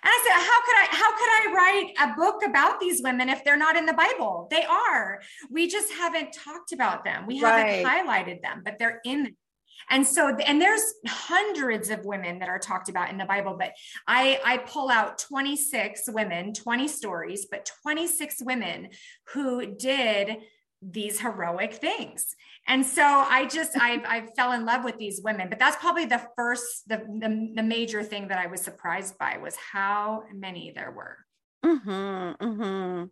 And 0.03 0.11
I 0.11 0.23
said, 0.25 0.33
how 0.33 0.61
could 0.65 0.75
I, 0.75 0.87
how 0.91 1.11
could 1.17 1.29
I 1.29 1.53
write 1.53 2.09
a 2.09 2.15
book 2.15 2.41
about 2.43 2.79
these 2.79 3.01
women 3.03 3.29
if 3.29 3.43
they're 3.43 3.57
not 3.57 3.75
in 3.75 3.85
the 3.85 3.93
Bible? 3.93 4.47
They 4.49 4.63
are. 4.63 5.21
We 5.51 5.67
just 5.67 5.91
haven't 5.93 6.33
talked 6.33 6.71
about 6.71 7.03
them. 7.03 7.27
We 7.27 7.37
haven't 7.37 7.85
highlighted 7.85 8.41
them, 8.41 8.61
but 8.65 8.79
they're 8.79 8.99
in 9.05 9.35
and 9.89 10.05
so 10.05 10.35
and 10.35 10.61
there's 10.61 10.93
hundreds 11.07 11.89
of 11.89 12.05
women 12.05 12.39
that 12.39 12.49
are 12.49 12.59
talked 12.59 12.89
about 12.89 13.09
in 13.09 13.17
the 13.17 13.25
bible 13.25 13.55
but 13.57 13.71
i 14.07 14.39
i 14.45 14.57
pull 14.57 14.89
out 14.89 15.17
26 15.17 16.03
women 16.09 16.53
20 16.53 16.87
stories 16.87 17.47
but 17.49 17.69
26 17.81 18.41
women 18.41 18.89
who 19.33 19.75
did 19.75 20.37
these 20.81 21.19
heroic 21.19 21.73
things 21.73 22.35
and 22.67 22.86
so 22.86 23.04
i 23.04 23.45
just 23.45 23.71
I, 23.78 24.02
I 24.06 24.28
fell 24.36 24.52
in 24.54 24.65
love 24.65 24.84
with 24.84 24.97
these 24.97 25.21
women 25.24 25.50
but 25.50 25.60
that's 25.60 25.78
probably 25.78 26.06
the 26.06 26.21
first 26.36 26.88
the, 26.88 26.97
the, 26.97 27.52
the 27.56 27.63
major 27.63 28.04
thing 28.04 28.28
that 28.28 28.38
i 28.38 28.47
was 28.47 28.62
surprised 28.62 29.17
by 29.17 29.38
was 29.38 29.56
how 29.56 30.24
many 30.34 30.71
there 30.76 30.91
were. 30.91 31.17
Mm-hmm, 31.65 32.43
mm-hmm. 32.43 33.06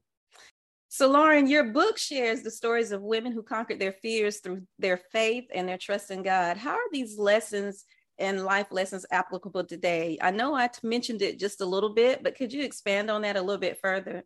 so 0.88 1.10
lauren 1.10 1.48
your 1.48 1.66
book 1.66 1.98
shares 1.98 2.42
the 2.42 2.52
stories 2.52 2.92
of 2.92 3.02
women 3.02 3.32
who 3.32 3.44
conquered 3.44 3.80
their 3.80 3.94
fears 3.94 4.40
through 4.40 4.64
their 4.78 4.98
faith 5.12 5.46
and 5.54 5.68
their 5.68 5.78
trust 5.78 6.12
in 6.12 6.24
god. 6.24 6.58
How 6.58 6.72
are 6.72 6.92
these 6.92 7.18
lessons 7.18 7.86
and 8.18 8.44
life 8.44 8.68
lessons 8.72 9.06
applicable 9.12 9.66
today? 9.66 10.18
I 10.22 10.32
know 10.32 10.56
i 10.56 10.70
mentioned 10.84 11.22
it 11.22 11.40
just 11.40 11.62
a 11.62 11.66
little 11.66 11.94
bit 11.94 12.24
but 12.24 12.36
could 12.36 12.52
you 12.52 12.64
expand 12.64 13.10
on 13.12 13.22
that 13.22 13.38
a 13.38 13.42
little 13.42 13.62
bit 13.62 13.80
further 13.82 14.24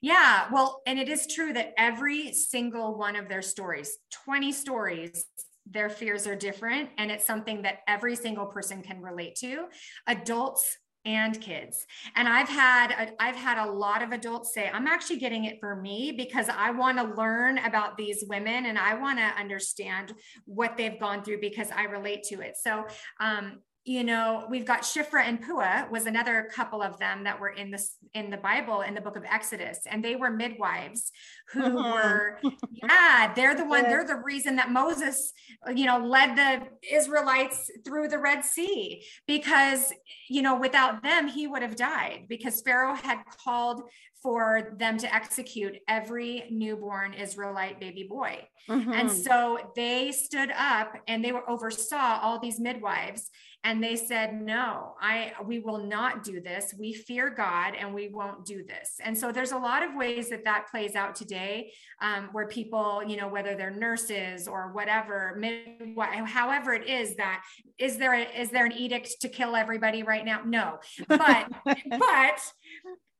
Yeah, 0.00 0.46
well, 0.50 0.80
and 0.86 0.98
it 0.98 1.08
is 1.08 1.26
true 1.26 1.52
that 1.52 1.74
every 1.76 2.32
single 2.32 2.96
one 2.96 3.16
of 3.16 3.28
their 3.28 3.42
stories, 3.42 3.98
20 4.24 4.50
stories, 4.52 5.26
their 5.66 5.90
fears 5.90 6.26
are 6.26 6.36
different. 6.36 6.90
And 6.98 7.10
it's 7.10 7.26
something 7.26 7.62
that 7.62 7.80
every 7.86 8.16
single 8.16 8.46
person 8.46 8.82
can 8.82 9.02
relate 9.02 9.36
to. 9.36 9.66
Adults 10.06 10.78
and 11.06 11.40
kids 11.40 11.86
and 12.14 12.28
i've 12.28 12.48
had 12.48 13.14
i've 13.18 13.34
had 13.34 13.56
a 13.56 13.72
lot 13.72 14.02
of 14.02 14.12
adults 14.12 14.52
say 14.52 14.68
i'm 14.68 14.86
actually 14.86 15.16
getting 15.16 15.44
it 15.44 15.56
for 15.58 15.74
me 15.76 16.12
because 16.12 16.46
i 16.50 16.70
want 16.70 16.98
to 16.98 17.14
learn 17.14 17.56
about 17.58 17.96
these 17.96 18.22
women 18.28 18.66
and 18.66 18.78
i 18.78 18.92
want 18.92 19.18
to 19.18 19.24
understand 19.24 20.12
what 20.44 20.76
they've 20.76 21.00
gone 21.00 21.24
through 21.24 21.40
because 21.40 21.68
i 21.74 21.84
relate 21.84 22.22
to 22.22 22.42
it 22.42 22.54
so 22.62 22.84
um, 23.18 23.60
you 23.84 24.04
know 24.04 24.46
we've 24.50 24.66
got 24.66 24.82
Shifra 24.82 25.22
and 25.24 25.40
puah 25.40 25.86
was 25.90 26.04
another 26.04 26.48
couple 26.54 26.82
of 26.82 26.98
them 26.98 27.24
that 27.24 27.40
were 27.40 27.48
in 27.48 27.70
this 27.70 27.96
in 28.12 28.28
the 28.28 28.36
bible 28.36 28.82
in 28.82 28.94
the 28.94 29.00
book 29.00 29.16
of 29.16 29.24
exodus 29.24 29.80
and 29.86 30.04
they 30.04 30.16
were 30.16 30.30
midwives 30.30 31.10
who 31.52 31.62
mm-hmm. 31.62 31.76
were 31.76 32.38
yeah 32.72 33.32
they're 33.34 33.54
the 33.54 33.64
one 33.64 33.84
they're 33.84 34.04
the 34.04 34.16
reason 34.16 34.56
that 34.56 34.70
moses 34.70 35.32
you 35.74 35.86
know 35.86 35.98
led 35.98 36.36
the 36.36 36.60
israelites 36.94 37.70
through 37.84 38.08
the 38.08 38.18
red 38.18 38.44
sea 38.44 39.02
because 39.26 39.92
you 40.28 40.42
know 40.42 40.58
without 40.58 41.02
them 41.02 41.26
he 41.26 41.46
would 41.46 41.62
have 41.62 41.76
died 41.76 42.26
because 42.28 42.60
pharaoh 42.60 42.94
had 42.94 43.18
called 43.42 43.82
for 44.22 44.74
them 44.78 44.98
to 44.98 45.14
execute 45.14 45.76
every 45.88 46.44
newborn 46.50 47.14
Israelite 47.14 47.80
baby 47.80 48.06
boy. 48.08 48.46
Mm-hmm. 48.68 48.92
And 48.92 49.10
so 49.10 49.58
they 49.74 50.12
stood 50.12 50.50
up 50.56 50.94
and 51.08 51.24
they 51.24 51.32
were 51.32 51.48
oversaw 51.48 52.18
all 52.20 52.38
these 52.38 52.60
midwives 52.60 53.30
and 53.64 53.82
they 53.82 53.94
said 53.94 54.40
no 54.40 54.94
i 55.00 55.32
we 55.44 55.58
will 55.58 55.78
not 55.78 56.24
do 56.24 56.40
this 56.40 56.74
we 56.78 56.92
fear 56.92 57.28
god 57.28 57.74
and 57.78 57.92
we 57.92 58.08
won't 58.08 58.44
do 58.44 58.64
this 58.64 58.96
and 59.04 59.16
so 59.16 59.30
there's 59.30 59.52
a 59.52 59.58
lot 59.58 59.82
of 59.82 59.94
ways 59.94 60.30
that 60.30 60.44
that 60.44 60.66
plays 60.70 60.94
out 60.94 61.14
today 61.14 61.70
um, 62.00 62.28
where 62.32 62.46
people 62.46 63.02
you 63.06 63.16
know 63.16 63.28
whether 63.28 63.54
they're 63.54 63.70
nurses 63.70 64.48
or 64.48 64.72
whatever 64.72 65.36
midwife, 65.38 66.26
however 66.26 66.72
it 66.72 66.88
is 66.88 67.16
that 67.16 67.42
is 67.78 67.98
there 67.98 68.14
a, 68.14 68.22
is 68.38 68.50
there 68.50 68.64
an 68.64 68.72
edict 68.72 69.20
to 69.20 69.28
kill 69.28 69.54
everybody 69.54 70.02
right 70.02 70.24
now 70.24 70.40
no 70.44 70.78
but 71.08 71.48
but 71.90 72.52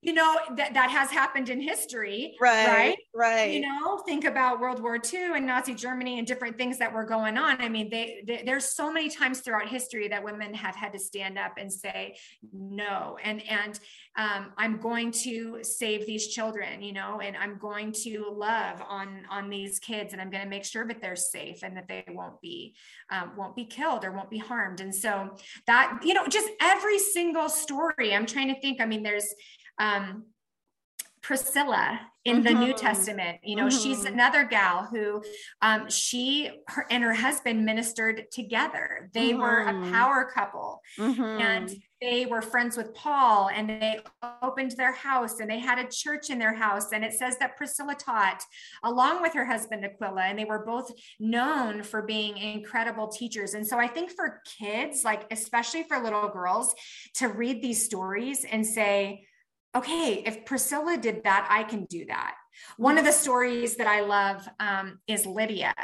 you 0.02 0.14
know 0.14 0.38
that 0.56 0.72
that 0.74 0.90
has 0.90 1.10
happened 1.10 1.50
in 1.50 1.60
history 1.60 2.36
right 2.40 2.66
right? 2.66 2.98
Right. 3.14 3.52
you 3.52 3.60
know 3.60 3.98
think 3.98 4.24
about 4.24 4.60
world 4.60 4.82
war 4.82 4.98
ii 5.12 5.36
and 5.36 5.46
nazi 5.46 5.74
germany 5.74 6.18
and 6.18 6.26
different 6.26 6.56
things 6.56 6.78
that 6.78 6.92
were 6.92 7.04
going 7.04 7.36
on. 7.36 7.60
I 7.60 7.68
mean 7.68 7.90
they, 7.90 8.22
they, 8.26 8.42
there's 8.44 8.64
so 8.64 8.92
many 8.92 9.10
times 9.10 9.40
throughout 9.40 9.68
history 9.68 10.08
that 10.08 10.24
women 10.24 10.54
have 10.54 10.74
had 10.74 10.92
to 10.92 10.98
stand 10.98 11.38
up 11.38 11.52
and 11.58 11.72
say 11.72 12.16
no. 12.52 13.18
And 13.22 13.42
and 13.48 13.78
um, 14.16 14.52
i'm 14.58 14.78
going 14.80 15.12
to 15.12 15.58
save 15.62 16.06
these 16.06 16.28
children 16.28 16.82
you 16.82 16.92
know 16.92 17.20
and 17.20 17.36
i'm 17.36 17.58
going 17.58 17.92
to 17.92 18.26
love 18.30 18.82
on 18.88 19.22
on 19.30 19.48
these 19.48 19.78
kids 19.78 20.12
and 20.12 20.20
i'm 20.20 20.30
going 20.30 20.42
to 20.42 20.48
make 20.48 20.64
sure 20.64 20.86
that 20.86 21.00
they're 21.00 21.16
safe 21.16 21.62
and 21.62 21.76
that 21.76 21.86
they 21.88 22.04
won't 22.08 22.40
be 22.40 22.74
um, 23.10 23.32
won't 23.36 23.54
be 23.54 23.64
killed 23.64 24.04
or 24.04 24.12
won't 24.12 24.30
be 24.30 24.38
harmed. 24.38 24.80
And 24.80 24.94
so 24.94 25.36
that 25.66 26.00
you 26.04 26.14
know 26.14 26.26
just 26.26 26.48
every 26.60 26.98
single 26.98 27.48
story 27.48 28.14
i'm 28.14 28.26
trying 28.26 28.52
to 28.52 28.60
think 28.60 28.80
i 28.80 28.86
mean 28.86 29.02
there's 29.02 29.34
um, 29.80 30.26
Priscilla 31.22 32.00
in 32.24 32.36
mm-hmm. 32.36 32.44
the 32.44 32.52
New 32.52 32.72
mm-hmm. 32.72 32.86
Testament. 32.86 33.38
You 33.42 33.56
know, 33.56 33.66
mm-hmm. 33.66 33.82
she's 33.82 34.04
another 34.04 34.44
gal 34.44 34.84
who 34.84 35.22
um, 35.62 35.88
she 35.88 36.50
her, 36.68 36.86
and 36.90 37.02
her 37.02 37.14
husband 37.14 37.64
ministered 37.64 38.30
together. 38.30 39.10
They 39.14 39.30
mm-hmm. 39.30 39.40
were 39.40 39.60
a 39.60 39.72
mm-hmm. 39.72 39.92
power 39.92 40.30
couple 40.32 40.80
and 40.98 41.16
mm-hmm. 41.16 41.74
they 42.00 42.26
were 42.26 42.42
friends 42.42 42.76
with 42.76 42.94
Paul 42.94 43.48
and 43.54 43.68
they 43.68 44.00
opened 44.42 44.72
their 44.72 44.92
house 44.92 45.40
and 45.40 45.50
they 45.50 45.58
had 45.58 45.78
a 45.78 45.88
church 45.88 46.30
in 46.30 46.38
their 46.38 46.54
house. 46.54 46.92
And 46.92 47.04
it 47.04 47.14
says 47.14 47.38
that 47.38 47.56
Priscilla 47.56 47.94
taught 47.94 48.42
along 48.82 49.22
with 49.22 49.32
her 49.34 49.44
husband 49.44 49.84
Aquila, 49.84 50.22
and 50.22 50.38
they 50.38 50.44
were 50.44 50.64
both 50.64 50.90
known 51.18 51.82
for 51.82 52.02
being 52.02 52.36
incredible 52.36 53.08
teachers. 53.08 53.54
And 53.54 53.66
so 53.66 53.78
I 53.78 53.86
think 53.86 54.10
for 54.10 54.42
kids, 54.58 55.04
like 55.04 55.26
especially 55.30 55.84
for 55.84 55.98
little 55.98 56.28
girls, 56.28 56.74
to 57.16 57.28
read 57.28 57.62
these 57.62 57.84
stories 57.84 58.44
and 58.44 58.66
say, 58.66 59.26
okay, 59.74 60.22
if 60.26 60.44
Priscilla 60.44 60.96
did 60.96 61.24
that, 61.24 61.46
I 61.50 61.62
can 61.64 61.84
do 61.84 62.04
that. 62.06 62.34
One 62.76 62.98
of 62.98 63.04
the 63.04 63.12
stories 63.12 63.76
that 63.76 63.86
I 63.86 64.00
love 64.00 64.48
um, 64.58 64.98
is 65.06 65.26
Lydia, 65.26 65.74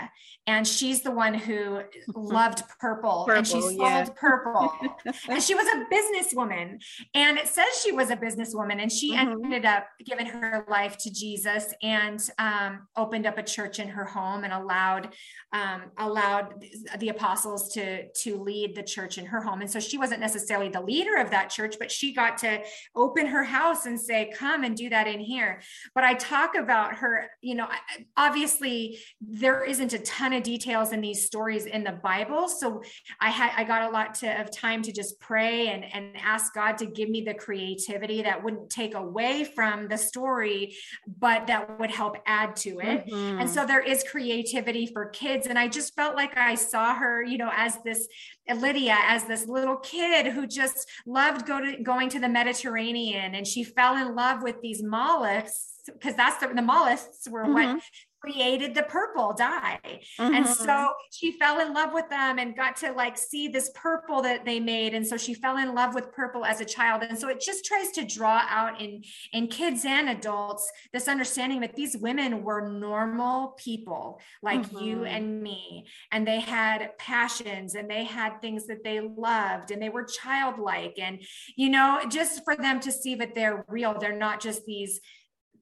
and 0.46 0.66
she's 0.66 1.02
the 1.02 1.10
one 1.10 1.34
who 1.34 1.82
loved 2.14 2.62
purple, 2.80 3.24
purple 3.26 3.38
and 3.38 3.46
she 3.46 3.60
sold 3.60 3.76
yeah. 3.78 4.06
purple. 4.16 4.72
and 5.28 5.42
she 5.42 5.54
was 5.54 5.66
a 5.66 5.84
businesswoman, 5.92 6.78
and 7.14 7.38
it 7.38 7.48
says 7.48 7.66
she 7.82 7.92
was 7.92 8.10
a 8.10 8.16
businesswoman, 8.16 8.80
and 8.80 8.90
she 8.90 9.14
mm-hmm. 9.14 9.44
ended 9.44 9.64
up 9.64 9.86
giving 10.04 10.26
her 10.26 10.64
life 10.68 10.96
to 10.98 11.10
Jesus 11.12 11.72
and 11.82 12.20
um, 12.38 12.86
opened 12.96 13.26
up 13.26 13.38
a 13.38 13.42
church 13.42 13.78
in 13.78 13.88
her 13.88 14.04
home 14.04 14.44
and 14.44 14.52
allowed 14.52 15.10
um, 15.52 15.82
allowed 15.98 16.64
the 16.98 17.08
apostles 17.08 17.72
to 17.74 18.08
to 18.08 18.42
lead 18.42 18.74
the 18.74 18.82
church 18.82 19.18
in 19.18 19.26
her 19.26 19.40
home. 19.40 19.60
And 19.60 19.70
so 19.70 19.80
she 19.80 19.98
wasn't 19.98 20.20
necessarily 20.20 20.68
the 20.68 20.80
leader 20.80 21.16
of 21.16 21.30
that 21.30 21.50
church, 21.50 21.76
but 21.78 21.90
she 21.90 22.12
got 22.12 22.38
to 22.38 22.62
open 22.94 23.26
her 23.26 23.44
house 23.44 23.86
and 23.86 24.00
say, 24.00 24.32
"Come 24.36 24.64
and 24.64 24.76
do 24.76 24.88
that 24.90 25.06
in 25.06 25.20
here." 25.20 25.62
But 25.94 26.04
I 26.04 26.14
talk 26.14 26.55
about 26.58 26.96
her, 26.96 27.30
you 27.40 27.54
know, 27.54 27.68
obviously 28.16 28.98
there 29.20 29.64
isn't 29.64 29.92
a 29.92 29.98
ton 30.00 30.32
of 30.32 30.42
details 30.42 30.92
in 30.92 31.00
these 31.00 31.26
stories 31.26 31.66
in 31.66 31.84
the 31.84 31.92
Bible. 31.92 32.48
So 32.48 32.82
I 33.20 33.30
had 33.30 33.52
I 33.56 33.64
got 33.64 33.88
a 33.88 33.92
lot 33.92 34.14
to, 34.16 34.40
of 34.40 34.50
time 34.50 34.82
to 34.82 34.92
just 34.92 35.20
pray 35.20 35.68
and, 35.68 35.84
and 35.92 36.16
ask 36.22 36.54
God 36.54 36.78
to 36.78 36.86
give 36.86 37.08
me 37.08 37.22
the 37.22 37.34
creativity 37.34 38.22
that 38.22 38.42
wouldn't 38.42 38.70
take 38.70 38.94
away 38.94 39.44
from 39.44 39.88
the 39.88 39.96
story, 39.96 40.74
but 41.06 41.46
that 41.46 41.78
would 41.78 41.90
help 41.90 42.16
add 42.26 42.56
to 42.56 42.80
it. 42.80 43.06
Mm-hmm. 43.06 43.40
And 43.40 43.50
so 43.50 43.66
there 43.66 43.82
is 43.82 44.04
creativity 44.10 44.86
for 44.86 45.06
kids. 45.06 45.46
And 45.46 45.58
I 45.58 45.68
just 45.68 45.94
felt 45.94 46.16
like 46.16 46.36
I 46.36 46.54
saw 46.54 46.94
her, 46.94 47.22
you 47.22 47.38
know, 47.38 47.50
as 47.54 47.78
this 47.84 48.08
Lydia 48.54 48.96
as 49.00 49.24
this 49.24 49.46
little 49.46 49.76
kid 49.76 50.26
who 50.26 50.46
just 50.46 50.88
loved 51.06 51.46
go 51.46 51.60
to, 51.60 51.82
going 51.82 52.08
to 52.10 52.20
the 52.20 52.28
Mediterranean 52.28 53.34
and 53.34 53.46
she 53.46 53.64
fell 53.64 53.96
in 53.96 54.14
love 54.14 54.42
with 54.42 54.60
these 54.60 54.82
mollusks 54.82 55.75
because 55.92 56.14
that's 56.14 56.38
the, 56.38 56.52
the 56.54 56.62
mollusks 56.62 57.28
were 57.28 57.44
mm-hmm. 57.44 57.74
what 57.74 57.82
created 58.26 58.74
the 58.74 58.82
purple 58.84 59.32
dye. 59.32 59.78
Mm-hmm. 60.18 60.34
And 60.34 60.46
so 60.46 60.92
she 61.12 61.32
fell 61.32 61.60
in 61.60 61.72
love 61.72 61.92
with 61.92 62.08
them 62.08 62.38
and 62.38 62.56
got 62.56 62.76
to 62.76 62.92
like 62.92 63.16
see 63.16 63.48
this 63.48 63.70
purple 63.74 64.22
that 64.22 64.44
they 64.44 64.58
made. 64.58 64.94
And 64.94 65.06
so 65.06 65.16
she 65.16 65.34
fell 65.34 65.58
in 65.58 65.74
love 65.74 65.94
with 65.94 66.12
purple 66.12 66.44
as 66.44 66.60
a 66.60 66.64
child. 66.64 67.02
And 67.02 67.18
so 67.18 67.28
it 67.28 67.40
just 67.40 67.64
tries 67.64 67.90
to 67.92 68.04
draw 68.04 68.42
out 68.48 68.80
in, 68.80 69.02
in 69.32 69.48
kids 69.48 69.84
and 69.84 70.08
adults 70.08 70.70
this 70.92 71.08
understanding 71.08 71.60
that 71.60 71.76
these 71.76 71.96
women 71.96 72.42
were 72.42 72.68
normal 72.68 73.54
people 73.58 74.20
like 74.42 74.62
mm-hmm. 74.62 74.84
you 74.84 75.04
and 75.04 75.42
me. 75.42 75.86
And 76.10 76.26
they 76.26 76.40
had 76.40 76.98
passions 76.98 77.74
and 77.74 77.88
they 77.88 78.04
had 78.04 78.40
things 78.40 78.66
that 78.66 78.82
they 78.82 79.00
loved 79.00 79.70
and 79.70 79.80
they 79.80 79.90
were 79.90 80.04
childlike. 80.04 80.98
And, 80.98 81.20
you 81.54 81.70
know, 81.70 82.00
just 82.08 82.44
for 82.44 82.56
them 82.56 82.80
to 82.80 82.90
see 82.90 83.14
that 83.16 83.34
they're 83.34 83.64
real, 83.68 83.96
they're 83.98 84.16
not 84.16 84.40
just 84.40 84.64
these 84.64 85.00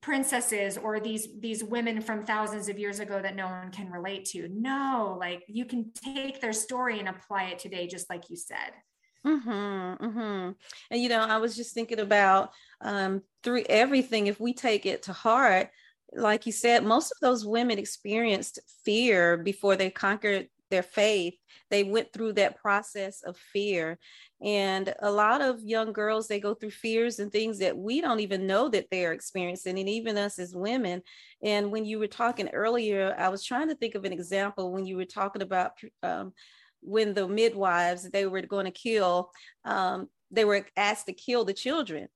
princesses 0.05 0.77
or 0.77 1.01
these 1.01 1.29
these 1.41 1.65
women 1.65 1.99
from 1.99 2.27
thousands 2.27 2.69
of 2.69 2.79
years 2.79 3.01
ago 3.01 3.23
that 3.23 3.35
no 3.35 3.47
one 3.47 3.71
can 3.71 3.91
relate 3.91 4.27
to 4.27 4.47
no 4.49 5.17
like 5.19 5.43
you 5.49 5.65
can 5.65 5.91
take 5.95 6.43
their 6.43 6.53
story 6.53 6.99
and 6.99 7.09
apply 7.09 7.45
it 7.45 7.59
today 7.59 7.87
just 7.87 8.11
like 8.11 8.29
you 8.29 8.37
said 8.37 8.73
mm-hmm, 9.27 10.05
mm-hmm. 10.05 10.51
and 10.91 11.03
you 11.03 11.09
know 11.09 11.21
i 11.21 11.39
was 11.39 11.57
just 11.57 11.73
thinking 11.73 12.01
about 12.01 12.51
um, 12.83 13.23
through 13.43 13.65
everything 13.71 14.27
if 14.27 14.39
we 14.39 14.53
take 14.53 14.85
it 14.85 15.03
to 15.05 15.13
heart 15.15 15.71
like 16.13 16.45
you 16.45 16.53
said 16.53 16.85
most 16.85 17.11
of 17.11 17.17
those 17.23 17.47
women 17.47 17.79
experienced 17.79 18.59
fear 18.85 19.39
before 19.39 19.75
they 19.75 19.89
conquered 19.89 20.49
their 20.71 20.83
faith 20.83 21.35
they 21.71 21.85
went 21.85 22.13
through 22.13 22.35
that 22.35 22.57
process 22.57 23.23
of 23.23 23.37
fear. 23.37 23.99
And 24.43 24.95
a 25.01 25.11
lot 25.11 25.41
of 25.41 25.63
young 25.63 25.93
girls 25.93 26.29
they 26.29 26.41
go 26.41 26.55
through 26.55 26.71
fears 26.71 27.19
and 27.19 27.33
things 27.33 27.59
that 27.59 27.77
we 27.77 28.01
don't 28.01 28.21
even 28.21 28.47
know 28.47 28.69
that 28.69 28.87
they're 28.91 29.13
experiencing 29.13 29.79
and 29.79 29.89
even 29.89 30.19
us 30.19 30.39
as 30.39 30.55
women. 30.55 31.03
And 31.43 31.73
when 31.73 31.85
you 31.85 31.99
were 31.99 32.07
talking 32.07 32.49
earlier 32.49 33.15
i 33.19 33.29
was 33.29 33.45
trying 33.45 33.69
to 33.69 33.75
think 33.75 33.95
of 33.95 34.05
an 34.05 34.13
example 34.13 34.73
when 34.73 34.87
you 34.87 34.97
were 34.97 35.05
talking 35.05 35.43
about 35.43 35.73
um, 36.03 36.33
when 36.81 37.15
the 37.15 37.27
midwives 37.27 38.09
they 38.11 38.27
were 38.27 38.43
going 38.43 38.67
to 38.67 38.71
kill 38.71 39.31
um, 39.65 40.09
they 40.31 40.45
were 40.45 40.67
asked 40.77 41.07
to 41.07 41.13
kill 41.13 41.45
the 41.45 41.53
children 41.53 42.09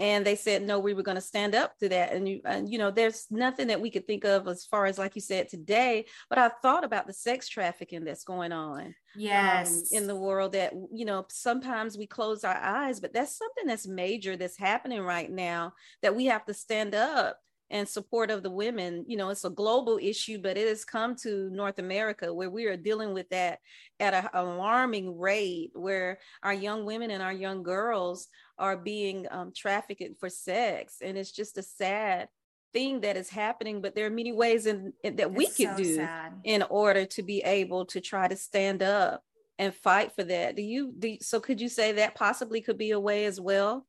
and 0.00 0.26
they 0.26 0.34
said 0.34 0.62
no 0.62 0.78
we 0.78 0.94
were 0.94 1.02
going 1.02 1.16
to 1.16 1.20
stand 1.20 1.54
up 1.54 1.76
to 1.78 1.88
that. 1.90 2.12
And 2.12 2.28
you 2.28 2.40
and 2.44 2.68
you 2.68 2.78
know 2.78 2.90
there's 2.90 3.26
nothing 3.30 3.68
that 3.68 3.80
we 3.80 3.90
could 3.90 4.06
think 4.06 4.24
of 4.24 4.48
as 4.48 4.64
far 4.64 4.86
as 4.86 4.98
like 4.98 5.14
you 5.14 5.20
said 5.20 5.48
today 5.48 6.06
but 6.28 6.38
i 6.38 6.48
thought 6.62 6.84
about 6.84 7.06
the 7.06 7.12
sex 7.12 7.48
trafficking 7.48 8.04
that's 8.04 8.24
going 8.24 8.52
on 8.52 8.86
um, 8.86 8.94
yes. 9.16 9.92
um, 9.92 9.98
in 9.98 10.06
the 10.06 10.16
world 10.16 10.52
that 10.52 10.72
you 10.92 11.04
know 11.04 11.26
sometimes 11.28 11.98
we 11.98 12.06
close 12.06 12.44
our 12.44 12.56
eyes 12.56 13.00
but 13.00 13.12
that's 13.12 13.36
something 13.36 13.66
that's 13.66 13.86
major 13.86 14.36
that's 14.36 14.58
happening 14.58 15.00
right 15.00 15.30
now 15.30 15.72
that 16.02 16.16
we 16.16 16.26
have 16.26 16.44
to 16.46 16.54
stand 16.54 16.94
up 16.94 17.38
and 17.72 17.88
support 17.88 18.32
of 18.32 18.42
the 18.42 18.50
women. 18.50 19.04
You 19.06 19.16
know 19.16 19.30
it's 19.30 19.44
a 19.44 19.50
global 19.50 19.98
issue 20.02 20.40
but 20.42 20.56
it 20.56 20.66
has 20.66 20.84
come 20.84 21.14
to 21.22 21.50
north 21.50 21.78
america 21.78 22.32
where 22.32 22.50
we 22.50 22.66
are 22.66 22.76
dealing 22.76 23.14
with 23.14 23.28
that 23.30 23.60
at 24.00 24.14
an 24.14 24.28
alarming 24.34 25.18
rate 25.18 25.70
where 25.74 26.18
our 26.42 26.54
young 26.54 26.84
women 26.84 27.10
and 27.10 27.22
our 27.22 27.32
young 27.32 27.62
girls 27.62 28.28
are 28.60 28.76
being 28.76 29.26
um, 29.30 29.52
trafficked 29.56 30.20
for 30.20 30.28
sex 30.28 30.98
and 31.02 31.18
it's 31.18 31.32
just 31.32 31.58
a 31.58 31.62
sad 31.62 32.28
thing 32.72 33.00
that 33.00 33.16
is 33.16 33.28
happening 33.28 33.80
but 33.80 33.94
there 33.94 34.06
are 34.06 34.10
many 34.10 34.32
ways 34.32 34.66
in, 34.66 34.92
in 35.02 35.16
that 35.16 35.32
we 35.32 35.46
could 35.46 35.70
so 35.70 35.76
do 35.76 35.96
sad. 35.96 36.32
in 36.44 36.62
order 36.70 37.04
to 37.04 37.22
be 37.22 37.40
able 37.42 37.84
to 37.84 38.00
try 38.00 38.28
to 38.28 38.36
stand 38.36 38.82
up 38.82 39.24
and 39.58 39.74
fight 39.74 40.12
for 40.14 40.22
that 40.22 40.54
do 40.54 40.62
you 40.62 40.92
do 40.98 41.16
so 41.20 41.40
could 41.40 41.60
you 41.60 41.68
say 41.68 41.92
that 41.92 42.14
possibly 42.14 42.60
could 42.60 42.78
be 42.78 42.92
a 42.92 43.00
way 43.00 43.24
as 43.24 43.40
well 43.40 43.86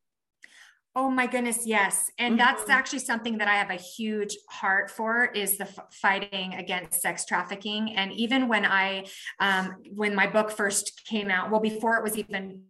Oh 0.93 1.09
my 1.09 1.25
goodness, 1.25 1.65
yes. 1.65 2.11
And 2.19 2.37
mm-hmm. 2.37 2.39
that's 2.39 2.69
actually 2.69 2.99
something 2.99 3.37
that 3.37 3.47
I 3.47 3.55
have 3.55 3.69
a 3.69 3.75
huge 3.75 4.35
heart 4.49 4.91
for 4.91 5.23
is 5.23 5.57
the 5.57 5.63
f- 5.63 5.79
fighting 5.89 6.55
against 6.55 7.01
sex 7.01 7.25
trafficking. 7.25 7.95
And 7.95 8.11
even 8.11 8.49
when 8.49 8.65
I, 8.65 9.05
um, 9.39 9.77
when 9.95 10.13
my 10.13 10.27
book 10.27 10.51
first 10.51 11.05
came 11.05 11.29
out, 11.29 11.49
well, 11.49 11.61
before 11.61 11.95
it 11.95 12.03
was 12.03 12.17
even 12.17 12.63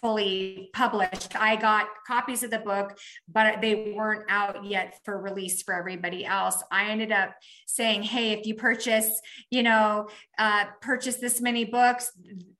fully 0.00 0.70
published. 0.72 1.36
I 1.36 1.56
got 1.56 1.88
copies 2.06 2.42
of 2.42 2.50
the 2.50 2.58
book, 2.58 2.98
but 3.28 3.60
they 3.60 3.92
weren't 3.96 4.24
out 4.28 4.64
yet 4.64 4.98
for 5.04 5.20
release 5.20 5.62
for 5.62 5.74
everybody 5.74 6.24
else. 6.24 6.62
I 6.70 6.90
ended 6.90 7.12
up 7.12 7.34
saying, 7.66 8.02
"Hey, 8.02 8.32
if 8.32 8.46
you 8.46 8.54
purchase, 8.54 9.20
you 9.50 9.62
know, 9.62 10.08
uh, 10.38 10.66
purchase 10.80 11.16
this 11.16 11.40
many 11.40 11.64
books, 11.64 12.12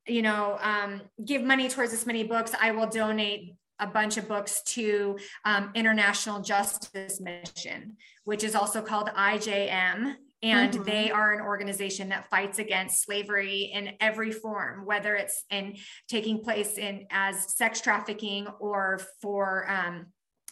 you 0.07 0.23
know, 0.23 0.59
um, 0.61 1.03
give 1.25 1.43
money 1.43 1.69
towards 1.69 1.93
this 1.93 2.07
many 2.07 2.25
books, 2.25 2.53
I 2.61 2.73
will 2.73 2.87
donate." 2.87 3.55
A 3.83 3.87
bunch 3.87 4.19
of 4.19 4.29
books 4.29 4.61
to 4.75 5.19
um, 5.47 5.71
International 5.75 6.43
Justice 6.43 7.19
Mission, 7.19 7.97
which 8.25 8.45
is 8.45 8.55
also 8.55 8.83
called 8.83 9.09
IJM, 9.17 10.17
and 10.43 10.73
mm-hmm. 10.73 10.85
they 10.85 11.11
are 11.11 11.33
an 11.33 11.41
organization 11.41 12.09
that 12.09 12.29
fights 12.31 12.59
against 12.59 13.03
slavery 13.03 13.71
in 13.73 13.93
every 14.01 14.33
form 14.33 14.87
whether 14.87 15.15
it's 15.15 15.45
in 15.51 15.77
taking 16.09 16.43
place 16.43 16.79
in 16.79 17.07
as 17.11 17.57
sex 17.57 17.81
trafficking 17.81 18.47
or 18.59 19.01
for 19.21 19.71
um, 19.71 20.07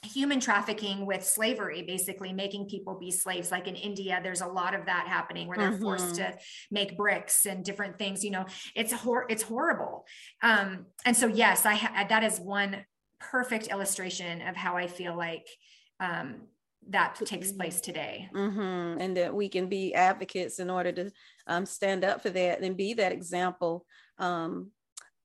human 0.04 0.38
trafficking 0.38 1.06
with 1.06 1.24
slavery 1.24 1.82
basically 1.82 2.32
making 2.32 2.68
people 2.68 2.96
be 2.98 3.10
slaves 3.10 3.50
like 3.50 3.66
in 3.66 3.74
india 3.74 4.20
there's 4.22 4.42
a 4.42 4.46
lot 4.46 4.74
of 4.74 4.86
that 4.86 5.06
happening 5.08 5.48
where 5.48 5.58
they're 5.58 5.72
mm-hmm. 5.72 5.82
forced 5.82 6.14
to 6.14 6.36
make 6.70 6.96
bricks 6.96 7.46
and 7.46 7.64
different 7.64 7.98
things 7.98 8.24
you 8.24 8.30
know 8.30 8.46
it's 8.76 8.92
hor- 8.92 9.26
it's 9.28 9.42
horrible 9.42 10.04
um, 10.42 10.86
and 11.04 11.16
so 11.16 11.26
yes 11.26 11.66
i 11.66 11.74
ha- 11.74 12.06
that 12.08 12.22
is 12.22 12.38
one 12.38 12.76
perfect 13.18 13.66
illustration 13.68 14.40
of 14.42 14.54
how 14.54 14.76
i 14.76 14.86
feel 14.86 15.16
like 15.16 15.48
um, 15.98 16.42
that 16.88 17.16
takes 17.24 17.52
place 17.52 17.80
today. 17.80 18.28
Mm-hmm. 18.34 19.00
And 19.00 19.16
that 19.16 19.34
we 19.34 19.48
can 19.48 19.68
be 19.68 19.94
advocates 19.94 20.58
in 20.58 20.70
order 20.70 20.92
to 20.92 21.10
um, 21.46 21.66
stand 21.66 22.04
up 22.04 22.22
for 22.22 22.30
that 22.30 22.62
and 22.62 22.76
be 22.76 22.94
that 22.94 23.12
example 23.12 23.84
um, 24.18 24.70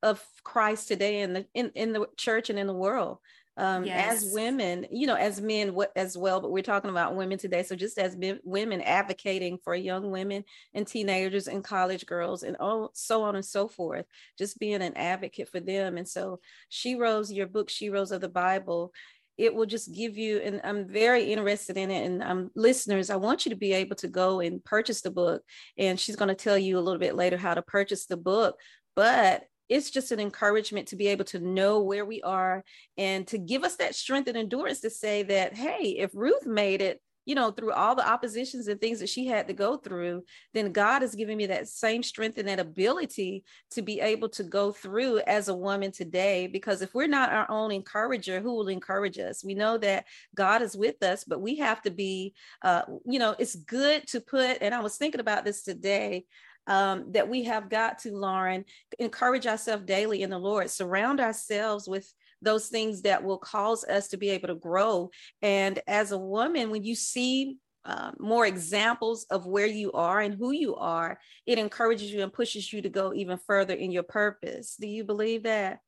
of 0.02 0.24
Christ 0.44 0.88
today 0.88 1.22
in 1.22 1.34
the 1.34 1.46
in, 1.54 1.72
in 1.76 1.94
the 1.94 2.08
church 2.18 2.50
and 2.50 2.60
in 2.60 2.68
the 2.68 2.74
world. 2.74 3.20
Um, 3.56 3.86
yes. 3.86 4.24
As 4.24 4.34
women, 4.34 4.88
you 4.92 5.06
know, 5.06 5.16
as 5.16 5.40
men 5.40 5.76
as 5.96 6.18
well, 6.18 6.42
but 6.42 6.52
we're 6.52 6.64
talking 6.64 6.90
about 6.90 7.16
women 7.16 7.38
today. 7.38 7.62
So 7.62 7.76
just 7.76 8.00
as 8.00 8.18
women 8.44 8.82
advocating 8.82 9.60
for 9.64 9.76
young 9.76 10.10
women 10.10 10.44
and 10.74 10.88
teenagers 10.88 11.48
and 11.48 11.64
college 11.64 12.08
girls 12.08 12.42
and 12.42 12.58
oh, 12.60 12.90
so 12.94 13.22
on 13.22 13.36
and 13.36 13.46
so 13.46 13.68
forth, 13.68 14.06
just 14.40 14.58
being 14.58 14.82
an 14.82 14.98
advocate 14.98 15.50
for 15.50 15.60
them. 15.60 15.98
And 15.98 16.08
so 16.08 16.40
Sheroes, 16.72 17.34
your 17.34 17.46
book, 17.46 17.70
Sheroes 17.70 18.12
of 18.12 18.22
the 18.22 18.30
Bible, 18.30 18.92
it 19.38 19.54
will 19.54 19.66
just 19.66 19.94
give 19.94 20.18
you 20.18 20.38
and 20.38 20.62
i'm 20.64 20.88
very 20.88 21.32
interested 21.32 21.78
in 21.78 21.90
it 21.90 22.06
and 22.06 22.24
um, 22.24 22.50
listeners 22.56 23.10
i 23.10 23.16
want 23.16 23.46
you 23.46 23.50
to 23.50 23.56
be 23.56 23.74
able 23.74 23.96
to 23.96 24.08
go 24.08 24.40
and 24.40 24.64
purchase 24.64 25.02
the 25.02 25.12
book 25.12 25.42
and 25.78 26.00
she's 26.00 26.16
going 26.16 26.30
to 26.30 26.36
tell 26.36 26.58
you 26.58 26.78
a 26.78 26.82
little 26.82 27.00
bit 27.00 27.16
later 27.16 27.38
how 27.38 27.54
to 27.54 27.62
purchase 27.62 28.06
the 28.06 28.18
book 28.18 28.60
but 28.96 29.44
it's 29.70 29.90
just 29.90 30.12
an 30.12 30.20
encouragement 30.20 30.90
to 30.90 30.96
be 30.96 31.08
able 31.08 31.26
to 31.26 31.40
know 31.40 31.82
where 31.82 32.06
we 32.06 32.22
are 32.22 32.64
and 32.98 33.26
to 33.28 33.38
give 33.38 33.64
us 33.64 33.78
that 33.78 33.96
strength 33.96 34.28
and 34.28 34.38
endurance 34.38 34.82
to 34.82 34.90
say 34.90 35.24
that 35.24 35.56
hey 35.56 35.96
if 35.98 36.12
ruth 36.14 36.46
made 36.46 36.82
it 36.82 37.02
you 37.26 37.36
know, 37.36 37.52
through 37.52 37.72
all 37.72 37.96
the 37.96 38.08
oppositions 38.08 38.68
and 38.68 38.80
things 38.80 39.00
that 39.00 39.10
she 39.10 39.26
had 39.26 39.48
to 39.48 39.54
go 39.54 39.78
through, 39.78 40.24
then 40.54 40.72
God 40.72 41.02
has 41.02 41.16
given 41.16 41.38
me 41.38 41.46
that 41.48 41.68
same 41.68 42.04
strength 42.04 42.38
and 42.38 42.48
that 42.48 42.60
ability 42.60 43.44
to 43.72 43.82
be 43.82 44.02
able 44.02 44.30
to 44.30 44.44
go 44.44 44.72
through 44.72 45.20
as 45.20 45.48
a 45.48 45.56
woman 45.56 45.92
today. 45.92 46.48
Because 46.48 46.82
if 46.82 46.94
we're 46.94 47.08
not 47.08 47.32
our 47.32 47.50
own 47.50 47.72
encourager, 47.72 48.42
who 48.42 48.54
will 48.54 48.68
encourage 48.68 49.18
us? 49.18 49.44
We 49.44 49.54
know 49.54 49.78
that 49.78 50.06
God 50.36 50.62
is 50.62 50.76
with 50.76 51.02
us, 51.04 51.24
but 51.24 51.42
we 51.42 51.58
have 51.58 51.82
to 51.84 51.92
be, 51.92 52.34
uh, 52.62 52.84
you 53.06 53.20
know, 53.20 53.36
it's 53.40 53.56
good 53.56 54.08
to 54.08 54.20
put, 54.20 54.58
and 54.62 54.74
I 54.74 54.82
was 54.82 54.98
thinking 54.98 55.22
about 55.22 55.46
this 55.46 55.64
today. 55.64 56.26
Um, 56.66 57.12
that 57.12 57.28
we 57.28 57.44
have 57.44 57.68
got 57.68 58.00
to, 58.00 58.16
Lauren, 58.16 58.64
encourage 58.98 59.46
ourselves 59.48 59.84
daily 59.84 60.22
in 60.22 60.30
the 60.30 60.38
Lord, 60.38 60.70
surround 60.70 61.20
ourselves 61.20 61.90
with 61.90 62.10
those 62.44 62.68
things 62.68 63.02
that 63.04 63.24
will 63.24 63.38
cause 63.38 63.84
us 63.86 64.08
to 64.10 64.18
be 64.18 64.30
able 64.30 64.48
to 64.50 64.56
grow. 64.56 65.10
And 65.42 65.80
as 65.88 66.12
a 66.12 66.18
woman, 66.18 66.70
when 66.70 66.84
you 66.84 66.96
see 66.96 67.58
uh, 67.86 68.12
more 68.20 68.46
examples 68.46 69.26
of 69.30 69.46
where 69.46 69.66
you 69.66 69.92
are 69.92 70.22
and 70.22 70.34
who 70.34 70.52
you 70.52 70.76
are, 70.76 71.20
it 71.46 71.60
encourages 71.60 72.12
you 72.12 72.24
and 72.24 72.32
pushes 72.32 72.72
you 72.72 72.82
to 72.82 72.90
go 72.90 73.14
even 73.14 73.38
further 73.38 73.74
in 73.74 73.92
your 73.92 74.04
purpose. 74.04 74.78
Do 74.80 74.88
you 74.88 75.04
believe 75.04 75.44
that? 75.44 75.80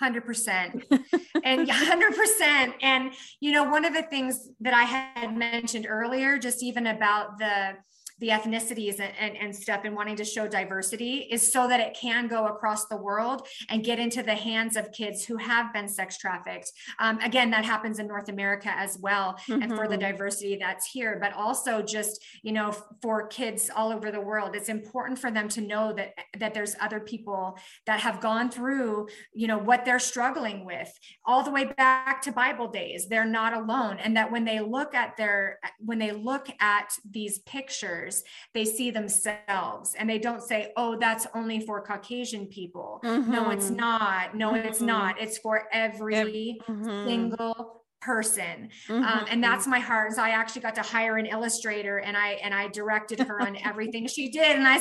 100% 0.00 0.84
and 1.44 1.68
100% 1.68 2.72
and 2.82 3.12
you 3.40 3.50
know 3.50 3.64
one 3.64 3.86
of 3.86 3.94
the 3.94 4.02
things 4.02 4.50
that 4.60 4.74
i 4.74 4.82
had 4.82 5.34
mentioned 5.34 5.86
earlier 5.88 6.36
just 6.36 6.62
even 6.62 6.88
about 6.88 7.38
the 7.38 7.72
the 8.18 8.28
ethnicities 8.28 8.98
and, 8.98 9.12
and, 9.20 9.36
and, 9.36 9.54
stuff 9.54 9.82
and 9.84 9.94
wanting 9.94 10.16
to 10.16 10.24
show 10.24 10.48
diversity 10.48 11.28
is 11.30 11.52
so 11.52 11.68
that 11.68 11.80
it 11.80 11.96
can 11.98 12.28
go 12.28 12.46
across 12.46 12.86
the 12.86 12.96
world 12.96 13.46
and 13.68 13.84
get 13.84 13.98
into 13.98 14.22
the 14.22 14.34
hands 14.34 14.76
of 14.76 14.90
kids 14.92 15.24
who 15.24 15.36
have 15.36 15.72
been 15.72 15.88
sex 15.88 16.16
trafficked. 16.16 16.72
Um, 16.98 17.18
again, 17.20 17.50
that 17.50 17.64
happens 17.64 17.98
in 17.98 18.06
North 18.06 18.28
America 18.28 18.72
as 18.74 18.98
well, 18.98 19.34
mm-hmm. 19.48 19.62
and 19.62 19.74
for 19.74 19.86
the 19.86 19.96
mm-hmm. 19.96 20.12
diversity 20.12 20.56
that's 20.56 20.86
here, 20.86 21.18
but 21.20 21.32
also 21.34 21.82
just, 21.82 22.24
you 22.42 22.52
know, 22.52 22.74
for 23.02 23.26
kids 23.26 23.70
all 23.74 23.92
over 23.92 24.10
the 24.10 24.20
world, 24.20 24.56
it's 24.56 24.68
important 24.68 25.18
for 25.18 25.30
them 25.30 25.48
to 25.48 25.60
know 25.60 25.92
that, 25.92 26.14
that 26.38 26.54
there's 26.54 26.74
other 26.80 27.00
people 27.00 27.58
that 27.86 28.00
have 28.00 28.20
gone 28.20 28.50
through, 28.50 29.08
you 29.34 29.46
know, 29.46 29.58
what 29.58 29.84
they're 29.84 29.98
struggling 29.98 30.64
with 30.64 30.90
all 31.24 31.42
the 31.42 31.50
way 31.50 31.64
back 31.64 32.22
to 32.22 32.32
Bible 32.32 32.68
days. 32.68 33.08
They're 33.08 33.24
not 33.26 33.52
alone. 33.52 33.98
And 33.98 34.16
that 34.16 34.30
when 34.30 34.44
they 34.44 34.60
look 34.60 34.94
at 34.94 35.16
their, 35.16 35.58
when 35.80 35.98
they 35.98 36.12
look 36.12 36.48
at 36.60 36.92
these 37.10 37.40
pictures, 37.40 38.05
others, 38.06 38.24
they 38.54 38.64
see 38.64 38.90
themselves 38.90 39.94
and 39.98 40.08
they 40.08 40.18
don't 40.18 40.42
say, 40.42 40.72
oh, 40.76 40.96
that's 40.98 41.26
only 41.34 41.60
for 41.60 41.80
Caucasian 41.80 42.46
people. 42.46 43.00
Mm-hmm. 43.04 43.30
No, 43.30 43.50
it's 43.50 43.66
mm-hmm. 43.66 43.76
not. 43.76 44.34
No, 44.34 44.52
mm-hmm. 44.52 44.66
it's 44.66 44.80
not. 44.80 45.20
It's 45.20 45.38
for 45.38 45.64
every 45.72 46.58
mm-hmm. 46.68 47.06
single 47.06 47.82
person 48.02 48.68
um, 48.88 49.02
mm-hmm. 49.02 49.24
and 49.30 49.42
that's 49.42 49.66
my 49.66 49.80
heart 49.80 50.12
so 50.12 50.22
i 50.22 50.28
actually 50.28 50.60
got 50.60 50.76
to 50.76 50.82
hire 50.82 51.16
an 51.16 51.26
illustrator 51.26 51.98
and 51.98 52.16
i 52.16 52.32
and 52.34 52.54
i 52.54 52.68
directed 52.68 53.18
her 53.18 53.40
on 53.40 53.56
everything 53.64 54.06
she 54.06 54.30
did 54.30 54.54
and 54.54 54.68
i 54.68 54.78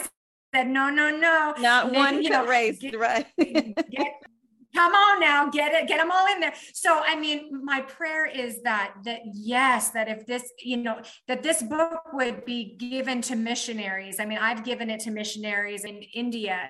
said 0.53 0.67
no 0.67 0.89
no 0.91 1.09
no 1.09 1.53
not 1.59 1.91
one 1.91 2.21
you 2.21 2.29
know, 2.29 2.45
race 2.45 2.77
get, 2.77 2.99
right 2.99 3.25
get, 3.39 4.13
come 4.75 4.93
on 4.93 5.19
now 5.19 5.49
get 5.49 5.73
it 5.73 5.88
get 5.88 5.97
them 5.97 6.11
all 6.11 6.27
in 6.33 6.39
there. 6.39 6.53
So 6.73 7.01
i 7.03 7.15
mean 7.15 7.61
my 7.63 7.81
prayer 7.81 8.25
is 8.25 8.61
that 8.63 8.93
that 9.05 9.21
yes 9.33 9.89
that 9.91 10.07
if 10.07 10.25
this 10.25 10.51
you 10.59 10.77
know 10.77 11.01
that 11.27 11.41
this 11.43 11.63
book 11.63 12.01
would 12.13 12.45
be 12.45 12.75
given 12.77 13.21
to 13.23 13.35
missionaries. 13.35 14.19
I 14.19 14.25
mean 14.25 14.39
i've 14.39 14.63
given 14.63 14.89
it 14.89 14.99
to 15.01 15.11
missionaries 15.11 15.83
in 15.85 16.01
india 16.13 16.69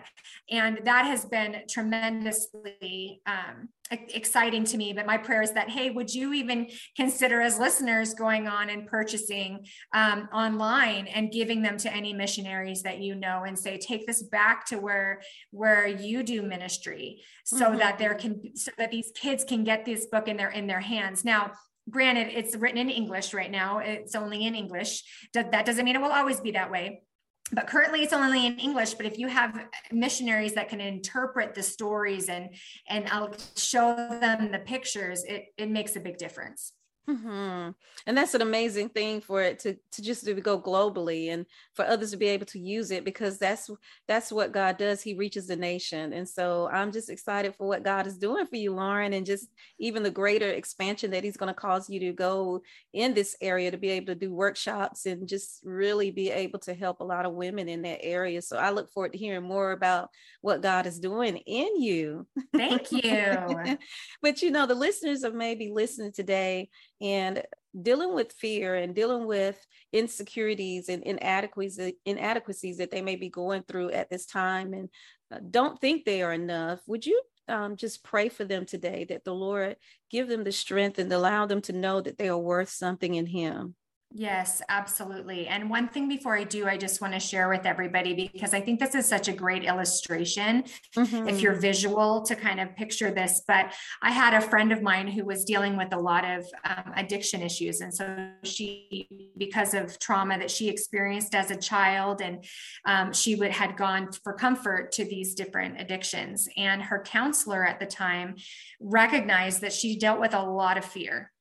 and 0.49 0.79
that 0.85 1.05
has 1.05 1.25
been 1.25 1.63
tremendously 1.69 3.21
um, 3.25 3.69
exciting 3.91 4.63
to 4.63 4.77
me 4.77 4.93
but 4.93 5.05
my 5.05 5.17
prayer 5.17 5.43
is 5.43 5.51
that 5.51 5.69
hey 5.69 5.91
would 5.91 6.11
you 6.11 6.33
even 6.33 6.67
consider 6.95 7.39
as 7.39 7.59
listeners 7.59 8.15
going 8.15 8.47
on 8.47 8.69
and 8.71 8.87
purchasing 8.87 9.63
um, 9.93 10.27
online 10.33 11.05
and 11.07 11.31
giving 11.31 11.61
them 11.61 11.77
to 11.77 11.93
any 11.93 12.11
missionaries 12.11 12.81
that 12.81 12.99
you 12.99 13.13
know 13.13 13.43
and 13.45 13.57
say 13.57 13.77
take 13.77 14.07
this 14.07 14.23
back 14.23 14.65
to 14.65 14.77
where 14.77 15.21
where 15.51 15.87
you 15.87 16.23
do 16.23 16.41
ministry 16.41 17.21
so 17.43 17.69
mm-hmm. 17.69 17.77
that 17.77 17.99
there 17.99 18.15
can 18.15 18.55
so 18.55 18.71
that 18.77 18.91
these 18.91 19.11
kids 19.15 19.43
can 19.43 19.63
get 19.63 19.85
this 19.85 20.07
book 20.07 20.27
in 20.27 20.35
their 20.37 20.49
in 20.49 20.67
their 20.67 20.79
hands. 20.79 21.23
Now 21.23 21.51
granted 21.89 22.29
it's 22.33 22.55
written 22.55 22.79
in 22.79 22.89
english 22.89 23.33
right 23.33 23.51
now. 23.51 23.77
It's 23.79 24.15
only 24.15 24.45
in 24.45 24.55
english. 24.55 25.03
That 25.33 25.65
doesn't 25.65 25.85
mean 25.85 25.95
it 25.95 26.01
will 26.01 26.11
always 26.11 26.39
be 26.39 26.51
that 26.51 26.71
way 26.71 27.03
but 27.51 27.67
currently 27.67 28.01
it's 28.01 28.13
only 28.13 28.45
in 28.45 28.57
english 28.57 28.93
but 28.95 29.05
if 29.05 29.17
you 29.17 29.27
have 29.27 29.67
missionaries 29.91 30.53
that 30.53 30.69
can 30.69 30.81
interpret 30.81 31.53
the 31.53 31.61
stories 31.61 32.27
and 32.29 32.49
and 32.89 33.07
i'll 33.09 33.33
show 33.55 33.95
them 34.19 34.51
the 34.51 34.59
pictures 34.59 35.23
it, 35.25 35.45
it 35.57 35.69
makes 35.69 35.95
a 35.95 35.99
big 35.99 36.17
difference 36.17 36.73
Mm-hmm. 37.09 37.69
And 38.07 38.17
that's 38.17 38.33
an 38.33 38.41
amazing 38.41 38.89
thing 38.89 39.21
for 39.21 39.41
it 39.41 39.59
to 39.59 39.77
to 39.91 40.01
just 40.01 40.25
to 40.25 40.33
go 40.33 40.59
globally 40.59 41.31
and 41.31 41.45
for 41.73 41.85
others 41.85 42.11
to 42.11 42.17
be 42.17 42.27
able 42.27 42.47
to 42.47 42.59
use 42.59 42.89
it 42.89 43.05
because 43.05 43.37
that's 43.37 43.69
that's 44.07 44.31
what 44.31 44.51
God 44.51 44.77
does. 44.77 45.03
He 45.03 45.13
reaches 45.13 45.45
the 45.45 45.55
nation, 45.55 46.13
and 46.13 46.27
so 46.27 46.67
I'm 46.71 46.91
just 46.91 47.11
excited 47.11 47.53
for 47.55 47.67
what 47.67 47.83
God 47.83 48.07
is 48.07 48.17
doing 48.17 48.47
for 48.47 48.55
you, 48.55 48.73
Lauren, 48.73 49.13
and 49.13 49.25
just 49.25 49.49
even 49.77 50.01
the 50.01 50.09
greater 50.09 50.49
expansion 50.49 51.11
that 51.11 51.23
He's 51.23 51.37
going 51.37 51.53
to 51.53 51.59
cause 51.59 51.89
you 51.89 51.99
to 51.99 52.11
go 52.11 52.61
in 52.93 53.13
this 53.13 53.35
area 53.39 53.69
to 53.69 53.77
be 53.77 53.89
able 53.89 54.07
to 54.07 54.15
do 54.15 54.33
workshops 54.33 55.05
and 55.05 55.27
just 55.27 55.61
really 55.63 56.09
be 56.09 56.31
able 56.31 56.59
to 56.59 56.73
help 56.73 57.01
a 57.01 57.05
lot 57.05 57.25
of 57.25 57.33
women 57.33 57.69
in 57.69 57.83
that 57.83 58.03
area. 58.03 58.41
So 58.41 58.57
I 58.57 58.71
look 58.71 58.89
forward 58.89 59.11
to 59.11 59.19
hearing 59.19 59.43
more 59.43 59.73
about 59.73 60.09
what 60.41 60.61
God 60.61 60.87
is 60.87 60.99
doing 60.99 61.37
in 61.37 61.81
you. 61.81 62.25
Thank 62.55 62.91
you. 62.91 63.77
but 64.23 64.41
you 64.41 64.49
know, 64.49 64.65
the 64.65 64.73
listeners 64.75 65.23
of 65.23 65.35
maybe 65.35 65.71
listening 65.71 66.11
today 66.11 66.69
and 67.01 67.43
dealing 67.81 68.13
with 68.13 68.31
fear 68.33 68.75
and 68.75 68.95
dealing 68.95 69.25
with 69.25 69.59
insecurities 69.91 70.89
and 70.89 71.03
inadequacies 71.03 71.93
inadequacies 72.05 72.77
that 72.77 72.91
they 72.91 73.01
may 73.01 73.15
be 73.15 73.29
going 73.29 73.63
through 73.63 73.91
at 73.91 74.09
this 74.09 74.25
time 74.25 74.73
and 74.73 74.89
uh, 75.31 75.39
don't 75.51 75.79
think 75.81 76.05
they 76.05 76.21
are 76.21 76.33
enough 76.33 76.79
would 76.87 77.05
you 77.05 77.21
um, 77.47 77.75
just 77.75 78.03
pray 78.03 78.29
for 78.29 78.45
them 78.45 78.65
today 78.65 79.05
that 79.09 79.23
the 79.23 79.33
lord 79.33 79.75
give 80.09 80.27
them 80.27 80.43
the 80.43 80.51
strength 80.51 80.99
and 80.99 81.11
allow 81.11 81.45
them 81.45 81.61
to 81.61 81.73
know 81.73 81.99
that 81.99 82.17
they 82.17 82.29
are 82.29 82.37
worth 82.37 82.69
something 82.69 83.15
in 83.15 83.25
him 83.25 83.75
Yes, 84.17 84.61
absolutely. 84.69 85.47
And 85.47 85.69
one 85.69 85.89
thing 85.89 86.07
before 86.07 86.37
I 86.37 86.45
do, 86.45 86.69
I 86.69 86.77
just 86.77 87.01
want 87.01 87.11
to 87.11 87.19
share 87.19 87.49
with 87.49 87.65
everybody 87.65 88.13
because 88.31 88.53
I 88.53 88.61
think 88.61 88.79
this 88.79 88.95
is 88.95 89.05
such 89.05 89.27
a 89.27 89.33
great 89.33 89.65
illustration 89.65 90.63
mm-hmm. 90.95 91.27
if 91.27 91.41
you're 91.41 91.55
visual 91.55 92.21
to 92.21 92.33
kind 92.33 92.61
of 92.61 92.73
picture 92.77 93.11
this. 93.11 93.41
But 93.45 93.73
I 94.01 94.11
had 94.11 94.33
a 94.33 94.39
friend 94.39 94.71
of 94.71 94.81
mine 94.81 95.09
who 95.09 95.25
was 95.25 95.43
dealing 95.43 95.75
with 95.75 95.93
a 95.93 95.99
lot 95.99 96.23
of 96.23 96.45
um, 96.63 96.93
addiction 96.95 97.41
issues. 97.41 97.81
And 97.81 97.93
so 97.93 98.29
she, 98.43 99.33
because 99.37 99.73
of 99.73 99.99
trauma 99.99 100.39
that 100.39 100.49
she 100.49 100.69
experienced 100.69 101.35
as 101.35 101.51
a 101.51 101.57
child, 101.57 102.21
and 102.21 102.45
um, 102.85 103.11
she 103.11 103.35
would 103.35 103.51
had 103.51 103.75
gone 103.75 104.13
for 104.23 104.31
comfort 104.31 104.93
to 104.93 105.03
these 105.03 105.35
different 105.35 105.81
addictions. 105.81 106.47
And 106.55 106.81
her 106.83 107.03
counselor 107.05 107.67
at 107.67 107.81
the 107.81 107.85
time 107.85 108.35
recognized 108.79 109.59
that 109.59 109.73
she 109.73 109.99
dealt 109.99 110.21
with 110.21 110.33
a 110.33 110.41
lot 110.41 110.77
of 110.77 110.85
fear. 110.85 111.33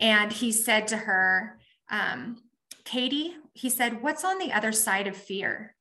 And 0.00 0.32
he 0.32 0.50
said 0.50 0.88
to 0.88 0.96
her, 0.96 1.59
um, 1.90 2.36
Katie, 2.84 3.34
he 3.52 3.68
said, 3.68 4.02
What's 4.02 4.24
on 4.24 4.38
the 4.38 4.52
other 4.52 4.72
side 4.72 5.06
of 5.06 5.16
fear? 5.16 5.74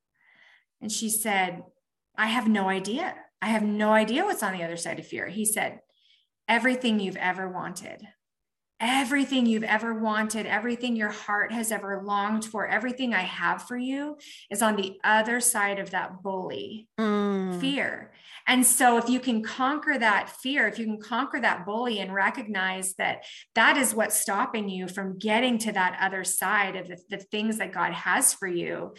And 0.82 0.92
she 0.92 1.10
said, 1.10 1.64
I 2.18 2.28
have 2.28 2.48
no 2.48 2.70
idea. 2.70 3.16
I 3.42 3.48
have 3.48 3.64
no 3.64 3.94
idea 3.94 4.26
what's 4.26 4.44
on 4.44 4.54
the 4.54 4.64
other 4.64 4.78
side 4.78 5.00
of 5.00 5.08
fear. 5.08 5.28
He 5.28 5.46
said, 5.46 5.80
Everything 6.48 7.00
you've 7.00 7.18
ever 7.18 7.48
wanted 7.48 8.08
everything 8.80 9.46
you've 9.46 9.64
ever 9.64 9.94
wanted, 9.94 10.46
everything 10.46 10.96
your 10.96 11.10
heart 11.10 11.52
has 11.52 11.72
ever 11.72 12.02
longed 12.04 12.46
for, 12.46 12.68
everything 12.68 13.14
I 13.14 13.24
have 13.24 13.64
for 13.64 13.78
you 13.78 14.18
is 14.50 14.62
on 14.62 14.76
the 14.76 14.98
other 15.04 15.42
side 15.42 15.80
of 15.80 15.92
that 15.92 16.24
bully 16.24 16.88
mm. 17.00 17.60
fear. 17.60 18.12
And 18.50 18.66
so, 18.66 18.98
if 18.98 19.08
you 19.08 19.20
can 19.20 19.44
conquer 19.44 19.98
that 20.00 20.28
fear, 20.28 20.68
if 20.68 20.80
you 20.80 20.86
can 20.86 21.00
conquer 21.00 21.40
that 21.40 21.68
bully 21.68 22.00
and 22.00 22.12
recognize 22.12 22.96
that 22.96 23.24
that 23.54 23.78
is 23.78 23.94
what's 23.94 24.20
stopping 24.20 24.68
you 24.68 24.88
from 24.88 25.20
getting 25.20 25.60
to 25.60 25.72
that 25.72 26.00
other 26.02 26.24
side 26.24 26.76
of 26.76 26.88
the, 26.88 26.98
the 27.12 27.18
things 27.18 27.60
that 27.60 27.72
God 27.72 27.94
has 27.94 28.34
for 28.34 28.48
you, 28.48 28.96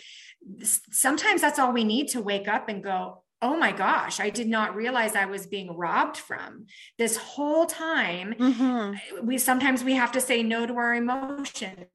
sometimes 0.92 1.40
that's 1.40 1.58
all 1.58 1.72
we 1.72 1.82
need 1.82 2.08
to 2.10 2.22
wake 2.22 2.46
up 2.46 2.68
and 2.68 2.82
go, 2.82 3.24
oh 3.42 3.56
my 3.56 3.72
gosh, 3.72 4.20
I 4.20 4.30
did 4.30 4.46
not 4.46 4.76
realize 4.76 5.16
I 5.16 5.24
was 5.24 5.48
being 5.48 5.76
robbed 5.76 6.16
from 6.16 6.66
this 6.96 7.16
whole 7.16 7.66
time. 7.66 8.34
Mm-hmm. 8.38 9.26
We 9.26 9.36
sometimes 9.36 9.82
we 9.82 9.94
have 9.94 10.12
to 10.12 10.20
say 10.20 10.44
no 10.44 10.64
to 10.64 10.74
our 10.74 10.94
emotions 10.94 11.88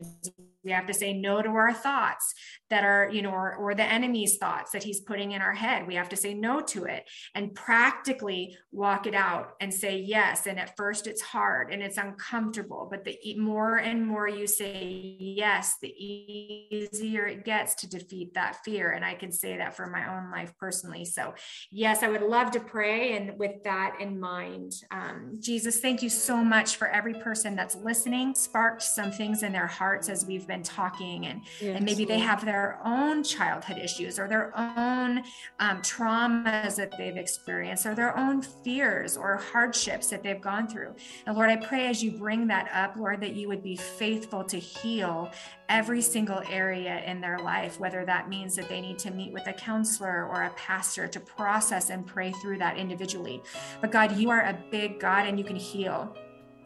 we 0.66 0.72
have 0.72 0.88
to 0.88 0.94
say 0.94 1.14
no 1.14 1.42
to 1.42 1.50
our 1.50 1.72
thoughts 1.72 2.34
that 2.70 2.84
are 2.84 3.10
you 3.12 3.22
know 3.22 3.30
or, 3.30 3.56
or, 3.56 3.76
the 3.76 3.84
enemy's 3.84 4.38
thoughts 4.38 4.72
that 4.72 4.84
he's 4.84 5.02
putting 5.02 5.34
in 5.34 5.42
our 5.42 5.54
head. 5.54 5.86
We 5.86 5.96
have 5.96 6.10
to 6.10 6.16
say 6.16 6.34
no 6.34 6.62
to 6.62 6.86
it 6.86 7.08
and 7.36 7.54
practically 7.54 8.58
walk 8.72 9.06
it 9.06 9.14
out 9.14 9.52
and 9.60 9.74
say 9.74 9.98
yes. 9.98 10.48
And 10.48 10.60
at 10.60 10.76
first 10.76 11.06
it's 11.08 11.22
hard 11.22 11.72
and 11.72 11.84
it's 11.84 11.98
uncomfortable 11.98 12.88
but 12.90 13.04
the 13.04 13.18
more 13.38 13.78
and 13.78 14.06
more 14.06 14.28
you 14.28 14.48
say 14.48 15.16
yes 15.20 15.76
the 15.82 15.90
easier 15.90 17.26
it 17.26 17.46
gets 17.46 17.76
to 17.76 17.90
defeat 17.90 18.34
that 18.34 18.58
fear. 18.64 18.92
And 18.92 19.06
i 19.06 19.14
can 19.14 19.32
say 19.32 19.58
that 19.58 19.76
for 19.76 19.88
my 19.88 20.16
own 20.16 20.32
life 20.32 20.54
personally. 20.58 21.06
So 21.06 21.34
yes 21.72 22.02
i 22.02 22.08
would 22.08 22.24
love 22.24 22.52
to 22.52 22.60
pray. 22.60 23.16
And 23.18 23.38
with 23.38 23.64
that 23.64 23.98
in 24.00 24.20
mind 24.20 24.74
um, 24.92 25.38
jesus 25.40 25.80
thank 25.80 26.02
you 26.02 26.10
so 26.10 26.44
much 26.44 26.78
for 26.78 26.88
every 26.88 27.14
person 27.14 27.56
that's 27.56 27.76
listening 27.76 28.34
sparked 28.34 28.82
some 28.82 29.12
things 29.12 29.44
in 29.44 29.52
their 29.52 29.68
hearts 29.68 30.10
as 30.10 30.26
we've 30.26 30.48
been 30.48 30.64
talking 30.64 31.28
and 31.28 31.42
yes. 31.62 31.76
and 31.76 31.86
maybe 31.86 32.06
they 32.06 32.20
have 32.20 32.46
their 32.46 32.56
own 32.86 33.24
childhood 33.24 33.78
issues 33.78 34.20
or 34.20 34.28
their 34.28 34.52
own 34.58 35.24
um, 35.60 35.82
traumas 35.82 36.76
that 36.76 36.94
they've 36.98 37.18
experienced 37.18 37.86
or 37.86 37.96
their 37.96 38.18
own 38.18 38.42
fears 38.42 39.18
or 39.18 39.38
hardships 39.38 40.08
that 40.10 40.24
they've 40.24 40.42
gone 40.42 40.68
through. 40.68 40.96
And 41.26 41.36
lord 41.36 41.50
i 41.50 41.56
pray 41.56 41.88
as 41.88 42.04
you 42.04 42.12
bring 42.12 42.48
that 42.48 42.70
up 42.74 42.96
lord 42.96 43.22
that 43.22 43.36
you 43.36 43.48
would 43.48 43.64
be 43.64 43.76
faithful 43.76 44.44
to 44.46 44.58
heal 44.58 45.32
every 45.70 46.02
single 46.02 46.42
area 46.50 47.04
in 47.06 47.22
their 47.22 47.40
life 47.40 47.80
whether 47.80 48.06
that 48.06 48.30
means 48.30 48.56
that 48.56 48.70
they 48.70 48.82
need 48.82 49.00
to 49.00 49.12
meet 49.12 49.34
with 49.34 49.48
a 49.48 49.54
counselor 49.54 50.28
or 50.28 50.44
a 50.44 50.50
pastor 50.52 51.08
to 51.08 51.20
process 51.20 51.90
and 51.90 52.06
pray 52.06 52.32
through 52.42 52.58
that 52.58 52.78
individually. 52.78 53.42
But 53.82 53.92
god 53.92 54.18
you 54.18 54.30
are 54.30 54.42
a 54.42 54.58
big 54.72 55.00
god 55.00 55.28
and 55.28 55.38
you 55.38 55.46
can 55.46 55.56
heal 55.56 56.16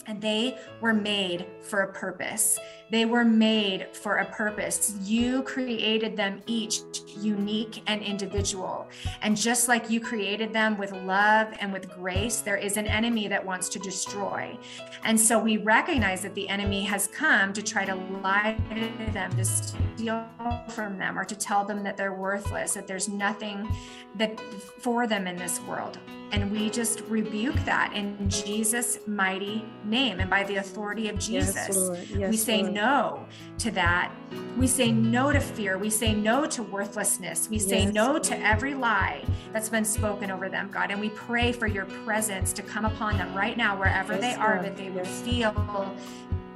and 0.09 0.19
they 0.19 0.57
were 0.81 0.93
made 0.93 1.45
for 1.61 1.81
a 1.81 1.93
purpose. 1.93 2.57
They 2.89 3.05
were 3.05 3.23
made 3.23 3.95
for 3.95 4.17
a 4.17 4.25
purpose. 4.25 4.95
You 5.03 5.43
created 5.43 6.17
them 6.17 6.41
each 6.47 6.81
unique 7.15 7.83
and 7.85 8.01
individual. 8.01 8.87
And 9.21 9.37
just 9.37 9.67
like 9.67 9.91
you 9.91 9.99
created 10.01 10.51
them 10.51 10.79
with 10.79 10.91
love 10.91 11.49
and 11.59 11.71
with 11.71 11.91
grace, 11.91 12.41
there 12.41 12.57
is 12.57 12.77
an 12.77 12.87
enemy 12.87 13.27
that 13.27 13.45
wants 13.45 13.69
to 13.69 13.79
destroy. 13.79 14.57
And 15.03 15.19
so 15.19 15.37
we 15.37 15.57
recognize 15.57 16.23
that 16.23 16.33
the 16.33 16.49
enemy 16.49 16.81
has 16.85 17.05
come 17.05 17.53
to 17.53 17.61
try 17.61 17.85
to 17.85 17.93
lie 17.93 18.57
to 18.71 19.11
them, 19.11 19.29
to 19.37 19.45
steal 19.45 20.25
from 20.69 20.97
them, 20.97 21.19
or 21.19 21.25
to 21.25 21.35
tell 21.35 21.63
them 21.63 21.83
that 21.83 21.97
they're 21.97 22.15
worthless, 22.15 22.73
that 22.73 22.87
there's 22.87 23.07
nothing 23.07 23.69
that 24.15 24.39
for 24.81 25.05
them 25.05 25.27
in 25.27 25.35
this 25.35 25.61
world. 25.61 25.99
And 26.31 26.51
we 26.51 26.69
just 26.69 27.01
rebuke 27.07 27.55
that 27.65 27.93
in 27.93 28.29
Jesus' 28.29 28.99
mighty 29.07 29.65
name 29.83 30.19
and 30.19 30.29
by 30.29 30.43
the 30.43 30.57
authority 30.57 31.09
of 31.09 31.17
Jesus. 31.17 31.67
Yes, 31.69 32.11
yes, 32.11 32.31
we 32.31 32.37
say 32.37 32.61
Lord. 32.61 32.73
no 32.73 33.25
to 33.59 33.71
that. 33.71 34.13
We 34.57 34.67
say 34.67 34.91
no 34.91 35.31
to 35.31 35.39
fear. 35.39 35.77
We 35.77 35.89
say 35.89 36.13
no 36.13 36.45
to 36.47 36.61
worthlessness. 36.63 37.49
We 37.49 37.57
say 37.57 37.83
yes, 37.83 37.93
no 37.93 38.11
Lord. 38.11 38.23
to 38.23 38.39
every 38.39 38.75
lie 38.75 39.25
that's 39.53 39.69
been 39.69 39.85
spoken 39.85 40.29
over 40.29 40.49
them, 40.49 40.69
God. 40.71 40.91
And 40.91 41.01
we 41.01 41.09
pray 41.09 41.51
for 41.51 41.67
your 41.67 41.85
presence 41.85 42.53
to 42.53 42.61
come 42.61 42.85
upon 42.85 43.17
them 43.17 43.33
right 43.33 43.57
now, 43.57 43.77
wherever 43.77 44.15
they 44.17 44.35
are, 44.35 44.61
that 44.61 44.77
they 44.77 44.89
would 44.89 45.07
feel 45.07 45.51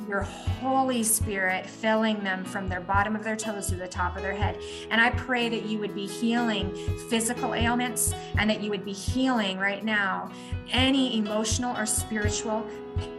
your 0.07 0.21
Holy 0.21 1.03
Spirit 1.03 1.65
filling 1.65 2.23
them 2.23 2.43
from 2.43 2.67
their 2.67 2.81
bottom 2.81 3.15
of 3.15 3.23
their 3.23 3.35
toes 3.35 3.67
to 3.67 3.75
the 3.75 3.87
top 3.87 4.15
of 4.15 4.21
their 4.21 4.33
head. 4.33 4.59
And 4.89 4.99
I 4.99 5.09
pray 5.11 5.49
that 5.49 5.65
you 5.65 5.79
would 5.79 5.95
be 5.95 6.05
healing 6.05 6.73
physical 7.09 7.53
ailments 7.53 8.13
and 8.37 8.49
that 8.49 8.61
you 8.61 8.69
would 8.69 8.85
be 8.85 8.93
healing 8.93 9.57
right 9.57 9.83
now 9.83 10.31
any 10.71 11.17
emotional 11.17 11.75
or 11.77 11.85
spiritual 11.85 12.67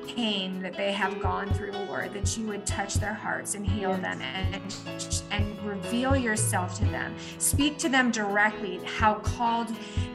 pain 0.07 0.63
that 0.63 0.77
they 0.77 0.93
have 0.93 1.21
gone 1.21 1.53
through, 1.55 1.73
Lord, 1.73 2.13
that 2.15 2.37
you 2.37 2.47
would 2.47 2.67
touch 2.67 2.95
their 2.95 3.15
hearts 3.15 3.55
and 3.55 3.67
heal 3.67 3.91
yes. 3.91 4.01
them 4.01 4.23
and, 4.23 4.77
and 5.31 5.65
reveal 5.65 6.17
yourself 6.17 6.79
to 6.79 6.85
them. 6.87 7.15
Speak 7.39 7.79
to 7.79 7.89
them 7.89 8.11
directly 8.11 8.81
how 8.85 9.15
called 9.15 9.69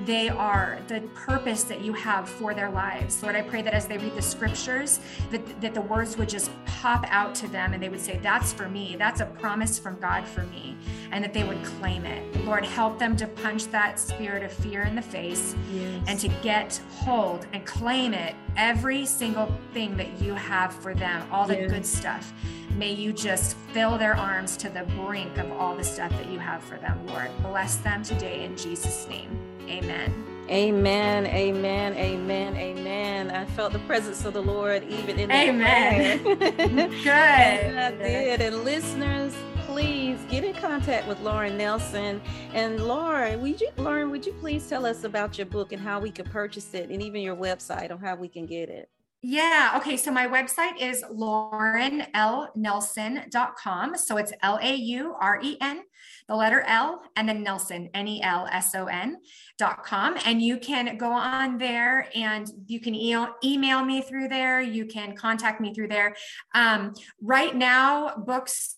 they 0.05 0.29
are, 0.29 0.79
the 0.87 1.01
purpose 1.13 1.63
that 1.65 1.81
you 1.81 1.93
have 1.93 2.29
for 2.29 2.53
their 2.53 2.69
lives. 2.69 3.21
Lord, 3.21 3.35
I 3.35 3.41
pray 3.41 3.61
that 3.61 3.73
as 3.73 3.87
they 3.87 3.97
read 3.97 4.15
the 4.15 4.21
scriptures, 4.21 4.99
that, 5.31 5.61
that 5.61 5.73
the 5.73 5.81
words 5.81 6.17
would 6.17 6.29
just 6.29 6.51
pop 6.65 7.05
out 7.09 7.35
to 7.35 7.47
them 7.47 7.73
and 7.73 7.83
they 7.83 7.89
would 7.89 7.99
say, 7.99 8.19
That's 8.23 8.53
for 8.53 8.69
me. 8.69 8.95
That's 8.97 9.19
a 9.21 9.25
promise 9.25 9.77
from 9.77 9.99
God 9.99 10.25
for 10.25 10.43
me. 10.43 10.77
And 11.11 11.23
that 11.23 11.33
they 11.33 11.43
would 11.43 11.63
claim 11.63 12.05
it. 12.05 12.45
Lord, 12.45 12.65
help 12.65 12.99
them 12.99 13.17
to 13.17 13.27
punch 13.27 13.65
that 13.67 13.99
spirit 13.99 14.43
of 14.43 14.51
fear 14.51 14.83
in 14.83 14.95
the 14.95 15.01
face 15.01 15.55
yes. 15.71 16.03
and 16.07 16.19
to 16.19 16.27
get 16.41 16.79
hold 16.91 17.47
and 17.53 17.65
claim 17.65 18.13
it 18.13 18.35
every 18.59 19.05
single 19.05 19.47
thing 19.73 19.95
that 19.95 20.21
you 20.21 20.33
have 20.33 20.73
for 20.73 20.93
them, 20.93 21.25
all 21.31 21.47
the 21.47 21.55
good 21.55 21.85
stuff. 21.85 22.33
May 22.75 22.91
you 22.91 23.13
just 23.13 23.55
fill 23.73 23.97
their 23.97 24.15
arms 24.15 24.57
to 24.57 24.69
the 24.69 24.83
brink 24.83 25.37
of 25.37 25.49
all 25.53 25.77
the 25.77 25.83
stuff 25.83 26.11
that 26.11 26.29
you 26.29 26.39
have 26.39 26.61
for 26.61 26.75
them, 26.75 27.07
Lord. 27.07 27.29
Bless 27.41 27.77
them 27.77 28.03
today 28.03 28.43
in 28.43 28.57
Jesus' 28.57 29.07
name. 29.07 29.39
Amen. 29.69 30.25
Amen, 30.49 31.27
amen, 31.27 31.93
amen, 31.93 32.55
amen. 32.57 33.31
I 33.31 33.45
felt 33.45 33.71
the 33.71 33.79
presence 33.79 34.25
of 34.25 34.33
the 34.33 34.41
Lord 34.41 34.83
even 34.89 35.19
in 35.19 35.31
Amen. 35.31 36.23
Good. 36.23 37.07
I 37.07 37.91
did. 37.91 38.41
And 38.41 38.63
listeners, 38.65 39.33
please 39.69 40.19
get 40.31 40.43
in 40.43 40.55
contact 40.55 41.07
with 41.07 41.21
Lauren 41.21 41.55
Nelson. 41.55 42.19
And 42.53 42.87
Lauren, 42.87 43.39
would 43.41 43.61
you, 43.61 43.69
Lauren, 43.77 44.09
would 44.09 44.25
you 44.25 44.33
please 44.33 44.67
tell 44.67 44.83
us 44.83 45.03
about 45.03 45.37
your 45.37 45.45
book 45.45 45.71
and 45.71 45.81
how 45.81 45.99
we 45.99 46.09
can 46.09 46.25
purchase 46.25 46.73
it, 46.73 46.89
and 46.89 47.03
even 47.03 47.21
your 47.21 47.35
website 47.35 47.91
on 47.91 47.99
how 47.99 48.15
we 48.15 48.27
can 48.27 48.47
get 48.47 48.69
it? 48.69 48.89
Yeah. 49.21 49.73
Okay. 49.75 49.97
So 49.97 50.11
my 50.11 50.27
website 50.27 50.81
is 50.81 51.03
laurenlnelson.com. 51.03 53.97
So 53.97 54.17
it's 54.17 54.31
L 54.41 54.57
A 54.61 54.73
U 54.73 55.13
R 55.19 55.41
E 55.43 55.57
N, 55.59 55.81
the 56.27 56.35
letter 56.35 56.61
L, 56.61 57.01
and 57.17 57.27
then 57.27 57.43
Nelson, 57.43 57.89
N 57.93 58.07
E 58.07 58.21
L 58.23 58.47
S 58.49 58.73
O 58.75 58.85
N 58.85 59.17
dot 59.57 59.83
com. 59.83 60.15
And 60.25 60.41
you 60.41 60.57
can 60.57 60.97
go 60.97 61.11
on 61.11 61.57
there 61.57 62.07
and 62.15 62.49
you 62.65 62.79
can 62.79 62.95
e- 62.95 63.27
email 63.43 63.83
me 63.83 64.01
through 64.01 64.29
there. 64.29 64.61
You 64.61 64.85
can 64.85 65.17
contact 65.17 65.59
me 65.59 65.73
through 65.73 65.89
there. 65.89 66.15
Um, 66.55 66.93
right 67.21 67.53
now, 67.53 68.15
books 68.25 68.77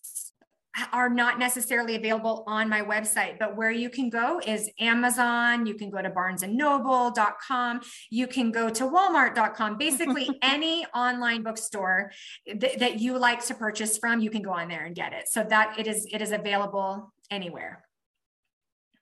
are 0.94 1.10
not 1.10 1.38
necessarily 1.38 1.96
available 1.96 2.44
on 2.48 2.70
my 2.70 2.82
website 2.82 3.38
but 3.40 3.56
where 3.58 3.72
you 3.72 3.90
can 3.90 4.10
go 4.10 4.40
is 4.46 4.70
amazon 4.80 5.66
you 5.66 5.76
can 5.76 5.90
go 5.90 6.02
to 6.02 6.10
barnesandnoble.com 6.10 7.82
you 8.10 8.28
can 8.28 8.52
go 8.52 8.70
to 8.70 8.84
walmart.com 8.86 9.78
basically 9.78 10.30
any 10.42 10.86
online 10.96 11.44
bookstore 11.44 12.12
th- 12.46 12.78
that 12.80 13.00
you 13.00 13.18
like 13.18 13.46
to 13.46 13.54
purchase 13.54 13.98
from 13.98 14.20
you 14.20 14.30
can 14.30 14.42
go 14.42 14.52
on 14.52 14.68
there 14.68 14.86
and 14.86 14.96
get 14.96 15.14
it. 15.14 15.28
So 15.28 15.44
that 15.44 15.80
it 15.80 15.88
is 15.88 16.08
it 16.12 16.22
is 16.22 16.32
available 16.32 17.14
anywhere 17.30 17.84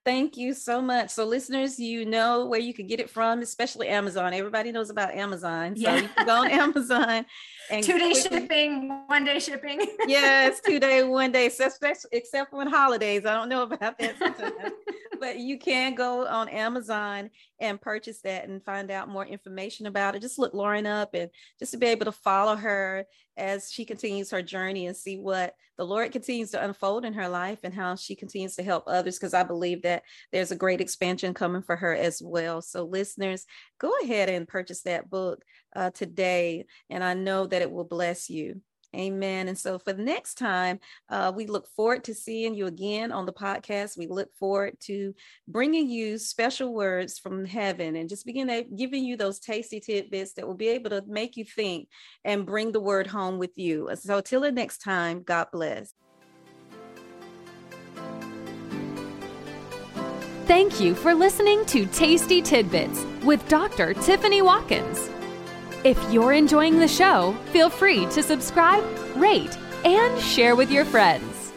Thank 0.10 0.38
you 0.38 0.55
so 0.55 0.82
much. 0.82 1.12
So, 1.12 1.24
listeners, 1.24 1.80
you 1.80 2.03
know 2.03 2.47
where 2.47 2.60
you 2.60 2.74
can 2.74 2.88
get 2.88 2.99
it 2.99 3.12
from, 3.12 3.43
especially 3.43 3.89
Amazon. 3.89 4.34
Everybody 4.34 4.72
knows 4.72 4.89
about 4.89 5.14
Amazon. 5.14 5.76
So, 5.76 5.84
yeah. 5.84 5.97
you 5.97 6.07
can 6.07 6.26
go 6.26 6.38
on 6.38 6.47
Amazon 6.49 7.28
and 7.70 7.84
two 7.84 7.99
day 7.99 8.14
shipping, 8.14 9.03
one 9.05 9.24
day 9.24 9.38
shipping. 9.38 9.80
yes, 10.07 10.62
two 10.66 10.80
day, 10.80 11.03
one 11.03 11.32
day, 11.32 11.45
except, 11.45 11.80
for 12.49 12.66
holidays. 12.68 13.28
I 13.28 13.36
don't 13.36 13.49
know 13.49 13.62
about 13.62 13.99
that 13.99 14.18
sometimes. 14.20 14.74
but 15.20 15.38
you 15.38 15.60
can 15.60 15.93
go 15.93 16.26
on 16.26 16.49
Amazon 16.49 17.30
and 17.60 17.80
purchase 17.80 18.20
that 18.22 18.49
and 18.49 18.66
find 18.66 18.89
out 18.89 19.10
more 19.10 19.28
information 19.28 19.86
about 19.86 20.16
it. 20.16 20.24
Just 20.24 20.39
look 20.39 20.55
Lauren 20.55 20.88
up 20.88 21.14
and 21.14 21.30
just 21.60 21.74
to 21.74 21.78
be 21.78 21.86
able 21.86 22.05
to 22.05 22.12
follow 22.12 22.55
her 22.55 23.05
as 23.38 23.72
she 23.72 23.86
continues 23.86 24.32
her 24.32 24.41
journey 24.41 24.88
and 24.88 24.97
see 24.97 25.20
what 25.20 25.53
the 25.80 25.86
Lord 25.86 26.11
continues 26.11 26.51
to 26.51 26.61
unfold 26.61 27.05
in 27.05 27.13
her 27.13 27.30
life 27.30 27.59
and 27.63 27.73
how 27.73 27.95
she 27.95 28.13
continues 28.13 28.57
to 28.57 28.63
help 28.63 28.84
others. 28.86 29.17
Because 29.17 29.34
I 29.34 29.43
believe 29.43 29.84
that 29.84 30.03
there's 30.30 30.51
a 30.51 30.57
great 30.57 30.82
expansion 30.82 31.34
coming 31.34 31.61
for 31.61 31.77
her 31.77 31.95
as 31.95 32.21
well. 32.21 32.61
So, 32.61 32.84
listeners, 32.84 33.45
go 33.80 33.93
ahead 34.03 34.27
and 34.27 34.45
purchase 34.45 34.82
that 34.82 35.09
book 35.09 35.41
uh, 35.73 35.91
today. 35.91 36.65
And 36.89 37.01
I 37.01 37.13
know 37.13 37.47
that 37.47 37.61
it 37.61 37.71
will 37.71 37.86
bless 37.86 38.30
you. 38.30 38.59
Amen. 38.96 39.48
And 39.48 39.58
so 39.58 39.78
for 39.78 39.94
the 39.94 40.04
next 40.04 40.36
time, 40.36 40.80
uh, 41.10 41.32
we 41.36 41.46
look 41.46 41.68
forward 41.76 42.04
to 42.06 42.14
seeing 42.16 42.56
you 42.56 42.66
again 42.66 43.12
on 43.12 43.26
the 43.26 43.34
podcast. 43.34 43.98
We 43.98 44.08
look 44.08 44.34
forward 44.36 44.80
to 44.82 45.14
bringing 45.48 45.90
you 45.90 46.18
special 46.18 46.74
words 46.74 47.20
from 47.20 47.46
heaven 47.46 47.96
and 47.96 48.10
just 48.10 48.26
begin 48.26 48.48
to, 48.48 48.64
giving 48.64 49.04
you 49.04 49.16
those 49.16 49.40
tasty 49.40 49.80
tidbits 49.80 50.34
that 50.34 50.48
will 50.48 50.56
be 50.56 50.70
able 50.70 50.90
to 50.90 51.04
make 51.08 51.38
you 51.38 51.46
think 51.46 51.88
and 52.26 52.46
bring 52.46 52.72
the 52.72 52.80
word 52.80 53.08
home 53.08 53.38
with 53.38 53.58
you. 53.58 53.90
So 53.96 54.22
till 54.22 54.42
the 54.42 54.52
next 54.52 54.80
time, 54.80 55.22
God 55.22 55.48
bless. 55.52 55.94
Thank 60.50 60.80
you 60.80 60.96
for 60.96 61.14
listening 61.14 61.64
to 61.68 61.86
Tasty 61.86 62.42
Tidbits 62.42 63.06
with 63.24 63.48
Dr. 63.48 63.94
Tiffany 63.94 64.42
Watkins. 64.42 65.12
If 65.84 65.97
you're 66.11 66.34
enjoying 66.34 66.77
the 66.77 66.88
show, 66.88 67.34
feel 67.51 67.69
free 67.69 68.05
to 68.07 68.21
subscribe, 68.21 68.84
rate, 69.15 69.57
and 69.86 70.19
share 70.19 70.57
with 70.57 70.69
your 70.69 70.84
friends. 70.84 71.53